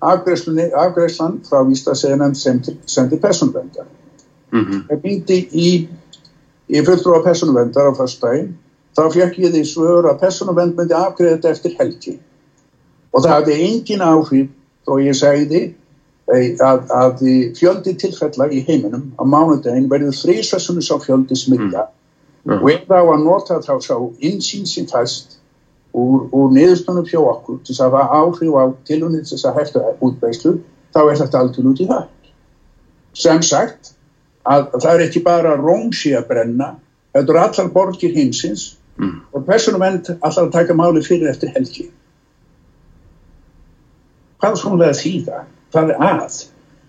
afgreifslan 0.00 1.40
frá 1.48 1.64
vísita 1.66 1.94
siðanemnd 1.94 2.36
sem 2.36 2.62
sendi 2.86 3.16
personvendar. 3.16 3.86
Mm 4.52 4.64
-hmm. 4.64 4.86
Það 4.88 5.02
býndi 5.02 5.48
í 5.52 5.88
í 6.70 6.82
fulltrúa 6.86 7.22
personuvendar 7.24 7.90
á 7.90 7.92
fyrstægin 7.98 8.52
þá 8.96 9.02
fekk 9.14 9.38
ég 9.44 9.54
því 9.54 9.64
svör 9.68 10.08
að 10.10 10.22
personuvend 10.24 10.78
myndi 10.78 10.96
afgreða 10.96 11.36
þetta 11.36 11.54
eftir 11.54 11.76
helgi. 11.78 12.16
Og 13.10 13.24
það 13.24 13.34
hafði 13.36 13.60
engin 13.66 14.06
áhrif 14.06 14.50
þó 14.86 14.96
ég 15.02 15.18
segði 15.18 15.62
að, 16.30 16.84
að 16.94 17.22
fjöldi 17.58 17.94
tilfella 17.98 18.48
í 18.50 18.62
heiminum 18.66 19.10
á 19.18 19.22
mánudagin 19.26 19.88
verður 19.90 20.14
þrísvæssunum 20.14 20.84
sá 20.84 20.94
fjöldi 21.02 21.36
smitta 21.38 21.88
mm. 22.46 22.60
og 22.60 22.70
ef 22.70 22.86
þá 22.88 22.98
að 23.00 23.24
nota 23.24 23.60
þá 23.64 23.74
sá 23.82 23.94
insýn 24.18 24.66
sem 24.68 24.86
fæst 24.90 25.38
úr, 25.92 26.28
úr 26.30 26.52
niðurstunum 26.54 27.06
fjó 27.08 27.24
okkur 27.32 27.60
til 27.66 27.76
að 27.78 27.96
hafa 27.96 28.20
áhrif 28.20 28.54
á 28.54 28.64
tilunni 28.86 29.22
til 29.26 29.40
að 29.42 29.58
hefta 29.58 29.84
útbeislu 29.98 30.58
þá 30.94 31.00
er 31.02 31.20
þetta 31.22 31.42
aldrei 31.42 31.70
út 31.72 31.82
í 31.82 31.88
það 31.90 32.06
sem 33.24 33.42
sagt 33.42 33.94
að 34.46 34.70
það 34.78 34.92
er 34.92 35.06
ekki 35.08 35.24
bara 35.24 35.56
Rómsi 35.58 36.14
að 36.16 36.28
brenna, 36.30 36.74
þetta 37.14 37.32
eru 37.32 37.42
allar 37.42 37.72
borgir 37.74 38.14
heimsins 38.14 38.76
mm. 39.00 39.16
og 39.32 39.46
personum 39.46 39.82
end 39.86 40.12
allar 40.20 40.46
að 40.46 40.52
taka 40.54 40.76
máli 40.76 41.02
fyrir 41.04 41.30
eftir 41.30 41.52
helgi. 41.56 41.88
Hvað 44.40 44.60
svona 44.60 44.88
að 44.90 45.00
þýða? 45.02 45.42
Hvað 45.72 45.92
er 45.94 46.06
að? 46.06 46.38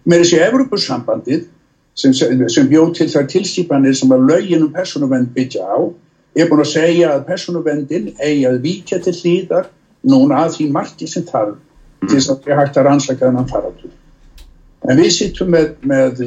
Með 0.08 0.24
þessi 0.24 0.40
Evropasambandið 0.46 1.42
sem, 2.02 2.14
sem 2.16 2.70
bjóð 2.70 2.94
til 2.98 3.10
þær 3.12 3.28
tilskipanir 3.32 3.98
sem 3.98 4.14
að 4.16 4.28
lögin 4.30 4.66
um 4.66 4.72
personuvend 4.74 5.34
byggja 5.36 5.68
á 5.68 5.80
er 6.40 6.48
búin 6.48 6.64
að 6.64 6.72
segja 6.72 7.12
að 7.16 7.26
personuvendin 7.28 8.14
eigi 8.18 8.46
að 8.48 8.62
víkja 8.64 9.02
til 9.04 9.14
hlýðar 9.18 9.68
núna 10.08 10.46
að 10.46 10.56
því 10.58 10.70
margi 10.78 11.10
sem 11.12 11.26
þarf 11.28 11.58
mm. 11.58 12.08
til 12.08 12.16
þess 12.16 12.32
að 12.32 12.40
það 12.46 12.54
er 12.54 12.62
hægt 12.62 12.80
að 12.80 12.88
rannsaka 12.88 13.28
þennan 13.28 13.52
faraldur. 13.52 13.98
En 14.90 14.98
við 14.98 15.12
sittum 15.14 15.52
með, 15.54 15.76
með 15.86 16.24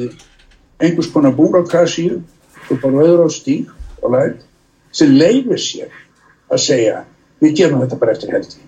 einhvers 0.79 1.09
konar 1.11 1.33
búrakrasíu 1.35 2.21
upp 2.71 2.85
á 2.85 2.87
rauður 2.87 3.25
á 3.25 3.29
stíg 3.33 3.71
og 4.01 4.13
lært 4.13 4.45
sem 4.95 5.11
leifir 5.15 5.59
sér 5.61 5.91
að 6.51 6.61
segja 6.63 7.01
við 7.43 7.57
gerum 7.59 7.83
þetta 7.83 7.99
bara 8.01 8.15
eftir 8.15 8.31
helgi. 8.35 8.61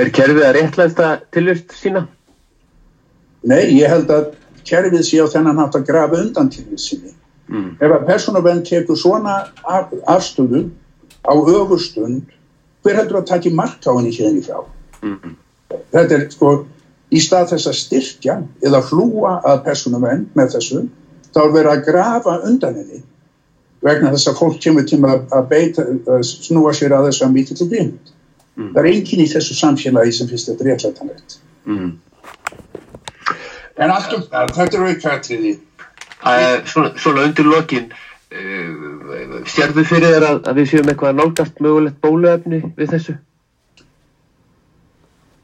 Er 0.00 0.10
kerfið 0.14 0.46
að 0.46 0.56
réttlæsta 0.56 1.10
tilvist 1.34 1.74
sína? 1.78 2.06
Nei, 3.46 3.70
ég 3.78 3.88
held 3.90 4.10
að 4.12 4.32
kerfið 4.66 5.04
sé 5.06 5.22
á 5.22 5.26
þennan 5.30 5.60
haft 5.62 5.78
að 5.78 5.86
grafa 5.90 6.20
undan 6.20 6.50
tilvist 6.52 6.90
síni. 6.90 7.14
Mm. 7.50 7.70
Ef 7.82 7.94
að 7.94 8.06
personabenn 8.08 8.64
tekur 8.66 8.98
svona 8.98 9.36
af, 9.66 9.94
afstöðu 10.10 10.68
á 11.26 11.34
öfurstund, 11.34 12.30
hver 12.84 13.00
heldur 13.00 13.20
að 13.20 13.30
taki 13.32 13.54
mark 13.54 13.82
á 13.86 13.92
henni 13.92 14.12
hérna 14.14 14.40
í 14.40 14.44
frá? 14.46 14.60
Mm. 15.02 15.34
Þetta 15.90 16.16
er 16.16 16.26
sko 16.34 16.52
í 17.10 17.20
stað 17.22 17.52
þess 17.54 17.70
að 17.70 17.78
styrkja 17.80 18.36
eða 18.66 18.82
hlúa 18.90 19.36
að 19.46 19.64
personabenn 19.66 20.28
með 20.38 20.56
þessu 20.56 20.84
þá 21.34 21.40
er 21.42 21.54
verið 21.56 21.72
að 21.72 21.84
grafa 21.88 22.36
undan 22.46 22.78
henni 22.80 23.02
vegna 23.84 24.12
þess 24.14 24.30
að 24.30 24.38
fólk 24.40 24.58
kemur 24.62 24.86
til 24.88 25.00
að 25.06 25.46
beita, 25.50 25.86
að 26.10 26.24
snúa 26.28 26.72
sér 26.76 26.94
að 26.96 27.08
þessu 27.08 27.26
að 27.26 27.34
mítið 27.36 27.60
til 27.60 27.68
bínd. 27.70 28.12
Mm. 28.56 28.68
Það 28.74 28.82
er 28.82 28.90
enginn 28.90 29.24
í 29.24 29.28
þessu 29.30 29.56
samfélagi 29.56 30.14
sem 30.16 30.30
finnst 30.30 30.50
þetta 30.50 30.68
réttlætanlegt. 30.68 31.38
Mm. 31.64 31.90
En 33.80 33.94
það, 33.94 34.28
þetta 34.56 34.68
er 34.68 34.86
aukvæðtriði. 34.90 35.56
Svona, 36.68 36.90
svona 37.00 37.24
undir 37.24 37.48
lokin, 37.48 37.86
uh, 38.36 39.38
sérðu 39.48 39.86
fyrir 39.88 40.12
þér 40.16 40.26
að, 40.28 40.42
að 40.50 40.60
við 40.60 40.72
séum 40.74 40.90
eitthvað 40.92 41.16
nálgast 41.16 41.62
mögulegt 41.64 42.00
bóluefni 42.04 42.60
við 42.76 42.92
þessu? 42.96 43.16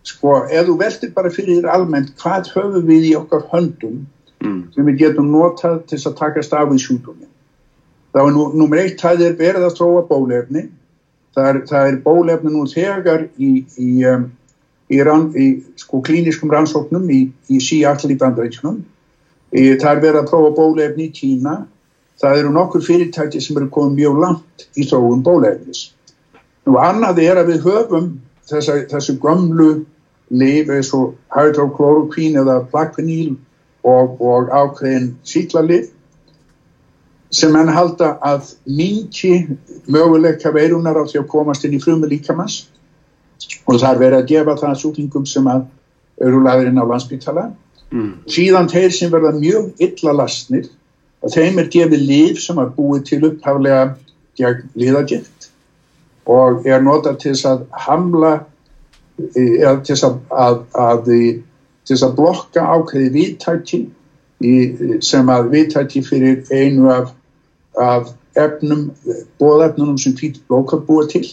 Sko, 0.06 0.34
ef 0.52 0.68
þú 0.68 0.76
veldir 0.82 1.14
bara 1.16 1.32
fyrir 1.32 1.62
þér 1.62 1.72
almennt, 1.72 2.12
hvað 2.20 2.52
höfum 2.52 2.84
við 2.86 3.08
í 3.08 3.16
okkar 3.18 3.48
höndum 3.54 4.04
Mm. 4.44 4.68
sem 4.74 4.84
við 4.84 4.98
getum 5.00 5.30
notað 5.32 5.80
til 5.90 5.98
að 6.02 6.16
takast 6.18 6.52
af 6.52 6.72
í 6.72 6.78
sjúkdómi. 6.80 7.28
Það 8.16 8.30
er 8.30 8.32
nú, 8.32 8.44
nummer 8.56 8.80
eitt, 8.80 8.94
það 8.96 9.22
er 9.26 9.34
verið 9.36 9.64
að 9.66 9.74
tróa 9.76 10.02
bólefni. 10.08 10.62
Það 11.36 11.48
er, 11.50 11.56
það 11.68 11.88
er 11.90 11.96
bólefni 12.00 12.52
nú 12.54 12.62
þegar 12.70 13.26
í, 13.36 13.48
í, 13.76 13.88
um, 14.08 14.22
í, 14.88 15.00
rann, 15.04 15.26
í 15.36 15.48
sko, 15.76 16.00
klíniskum 16.06 16.54
rannsóknum 16.54 17.10
í, 17.12 17.18
í 17.52 17.58
síall 17.60 18.08
í 18.08 18.16
bandreikinum. 18.16 18.78
Það 19.52 19.90
er 19.90 20.00
verið 20.00 20.20
að 20.22 20.30
tróa 20.30 20.54
bólefni 20.56 21.10
í 21.10 21.12
Kína. 21.12 21.58
Það 22.16 22.40
eru 22.40 22.54
nokkur 22.54 22.86
fyrirtæki 22.86 23.42
sem 23.44 23.58
eru 23.60 23.68
komið 23.74 23.98
mjög 23.98 24.22
langt 24.22 24.64
í 24.80 24.86
tróun 24.88 25.20
bólefnis. 25.26 25.82
Nú 26.64 26.78
annað 26.80 27.20
er 27.26 27.42
að 27.42 27.52
við 27.52 27.68
höfum 27.68 28.08
þessa, 28.48 28.78
þessu 28.94 29.18
gömlu 29.20 29.68
lif 30.32 30.72
eins 30.72 30.88
og 30.96 31.12
hydroklorokvín 31.36 32.40
eða 32.40 32.62
plakviníl 32.72 33.36
og, 33.84 34.16
og 34.24 34.48
ákveðin 34.48 35.12
síklarlið 35.28 35.92
sem 37.34 37.54
hann 37.58 37.72
halda 37.72 38.16
að 38.24 38.52
minki 38.66 39.46
möguleika 39.90 40.52
veirunar 40.54 40.98
á 40.98 41.04
því 41.04 41.22
að 41.22 41.30
komast 41.32 41.64
inn 41.66 41.74
í 41.76 41.82
frumu 41.82 42.08
líkamans 42.10 42.66
og 43.66 43.80
það 43.80 43.90
er 43.90 44.02
verið 44.02 44.18
að 44.18 44.28
gefa 44.32 44.56
það 44.62 44.80
súklingum 44.82 45.26
sem 45.28 45.48
að 45.50 45.64
eru 46.22 46.42
laðurinn 46.44 46.80
á 46.80 46.84
landsbyggtala 46.86 47.48
mm. 47.90 48.12
síðan 48.30 48.70
þeir 48.72 48.94
sem 48.94 49.12
verða 49.12 49.34
mjög 49.36 49.82
illa 49.82 50.14
lastnir 50.22 50.70
að 51.24 51.36
þeim 51.36 51.60
er 51.62 51.70
gefið 51.72 52.06
líf 52.10 52.40
sem 52.44 52.60
er 52.62 52.72
búið 52.76 53.04
til 53.10 53.22
upphaflega 53.30 53.82
gegn 54.38 54.70
liðagift 54.78 55.50
og 56.30 56.66
er 56.66 56.82
notað 56.84 57.20
til 57.22 57.34
þess 57.34 57.50
að 57.50 57.66
hamla 57.86 58.32
eða 59.16 59.76
til 59.82 59.94
þess 59.94 60.06
að, 60.06 60.16
að, 60.30 60.56
að 60.86 61.04
til 61.06 61.94
þess 61.94 62.06
að 62.06 62.16
blokka 62.18 62.66
ákveði 62.76 63.12
viðtæki 64.40 65.00
sem 65.04 65.28
að 65.32 65.50
viðtæki 65.54 66.02
fyrir 66.04 66.42
einu 66.52 66.90
af, 66.92 67.12
af 67.80 68.12
efnum, 68.36 68.90
bóðefnunum 69.40 69.98
sem 69.98 70.14
hvít 70.16 70.40
blókar 70.48 70.82
búa 70.86 71.06
til. 71.08 71.24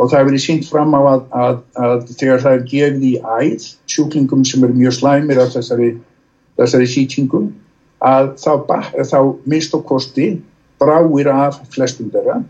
Og 0.00 0.08
það 0.08 0.18
hefur 0.18 0.30
verið 0.30 0.44
sínt 0.44 0.68
fram 0.68 0.94
á 0.96 1.00
að, 1.00 1.24
að, 1.36 1.58
að 1.76 2.06
þegar 2.14 2.44
það 2.44 2.54
er 2.54 2.68
gefið 2.70 3.02
í 3.04 3.14
æð 3.20 3.66
sjúklingum 3.92 4.44
sem 4.48 4.64
eru 4.64 4.78
mjög 4.78 4.96
slæmir 4.96 5.40
af 5.42 5.52
þessari, 5.52 5.90
þessari 6.56 6.88
sýtingum 6.88 7.50
að 8.00 8.30
þá, 8.40 8.52
þá 9.04 9.18
mist 9.44 9.76
og 9.76 9.84
kosti 9.90 10.30
bráir 10.80 11.28
af 11.28 11.60
flestum 11.74 12.08
þeirra. 12.14 12.40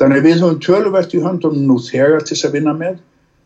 Þannig 0.00 0.22
að 0.22 0.28
við 0.28 0.40
höfum 0.40 0.60
töluvert 0.64 1.12
í 1.12 1.20
höndunum 1.20 1.68
nú 1.68 1.76
þegar 1.84 2.24
til 2.24 2.32
þess 2.32 2.48
að 2.48 2.56
vinna 2.56 2.74
með 2.78 2.96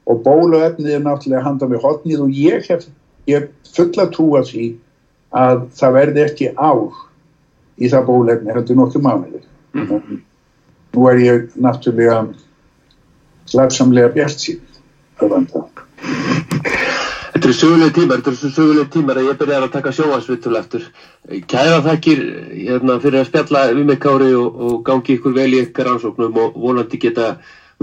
og 0.07 0.23
bóluefnið 0.23 0.95
er 0.95 1.03
náttúrulega 1.03 1.47
handa 1.47 1.69
með 1.71 1.83
hotnið 1.83 2.23
og 2.23 2.39
ég 2.39 2.71
hef 2.71 2.87
ég 3.31 3.51
fulla 3.75 4.07
trú 4.15 4.33
af 4.39 4.51
því 4.51 4.73
að 5.33 5.65
það 5.79 5.97
verði 5.97 6.25
ekki 6.27 6.51
ár 6.57 6.93
í 7.81 7.89
það 7.89 8.07
bóluefni, 8.09 8.53
þetta 8.53 8.73
er 8.73 8.81
nokkuð 8.81 9.07
mánuðir 9.07 9.45
mm 9.73 9.87
-hmm. 9.87 10.21
nú 10.93 11.09
er 11.09 11.19
ég 11.19 11.49
náttúrulega 11.57 12.27
slagsamlega 13.47 14.13
bjart 14.13 14.39
sín 14.39 14.61
Þetta 17.33 17.49
eru 17.49 17.55
söguleg 17.59 17.95
tímar 17.95 18.21
þetta 18.21 18.31
eru 18.31 18.51
söguleg 18.55 18.91
tímar 18.93 19.17
að 19.17 19.29
ég 19.31 19.39
byrjar 19.39 19.63
að 19.63 19.73
taka 19.73 19.93
sjóasvittul 19.93 20.57
eftir 20.57 20.85
kæra 21.49 21.81
þakkir 21.83 22.21
hérna, 22.53 23.01
fyrir 23.01 23.21
að 23.21 23.27
spjalla 23.27 23.73
við 23.73 23.85
mig 23.87 23.99
Kári 23.99 24.35
og, 24.35 24.61
og 24.61 24.85
gangi 24.85 25.17
ykkur 25.17 25.35
vel 25.35 25.55
í 25.55 25.63
ykkar 25.63 25.91
ansóknum 25.95 26.37
og 26.39 26.55
vonandi 26.55 26.99
geta 26.99 27.37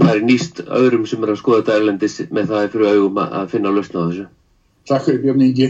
er 0.08 0.22
nýst 0.24 0.62
öðrum 0.64 1.06
sem 1.06 1.22
er 1.24 1.34
að 1.34 1.40
skoða 1.42 1.60
þetta 1.60 1.76
erlendis 1.76 2.16
með 2.30 2.52
það 2.52 2.68
fyrir 2.72 2.92
augum 2.94 3.20
að 3.24 3.48
finna 3.52 3.68
að 3.68 3.80
lausna 3.80 4.00
á 4.00 4.04
þessu. 4.08 4.26
Takk 4.88 5.04
fyrir 5.04 5.22
Björn 5.24 5.44
Ingi. 5.44 5.68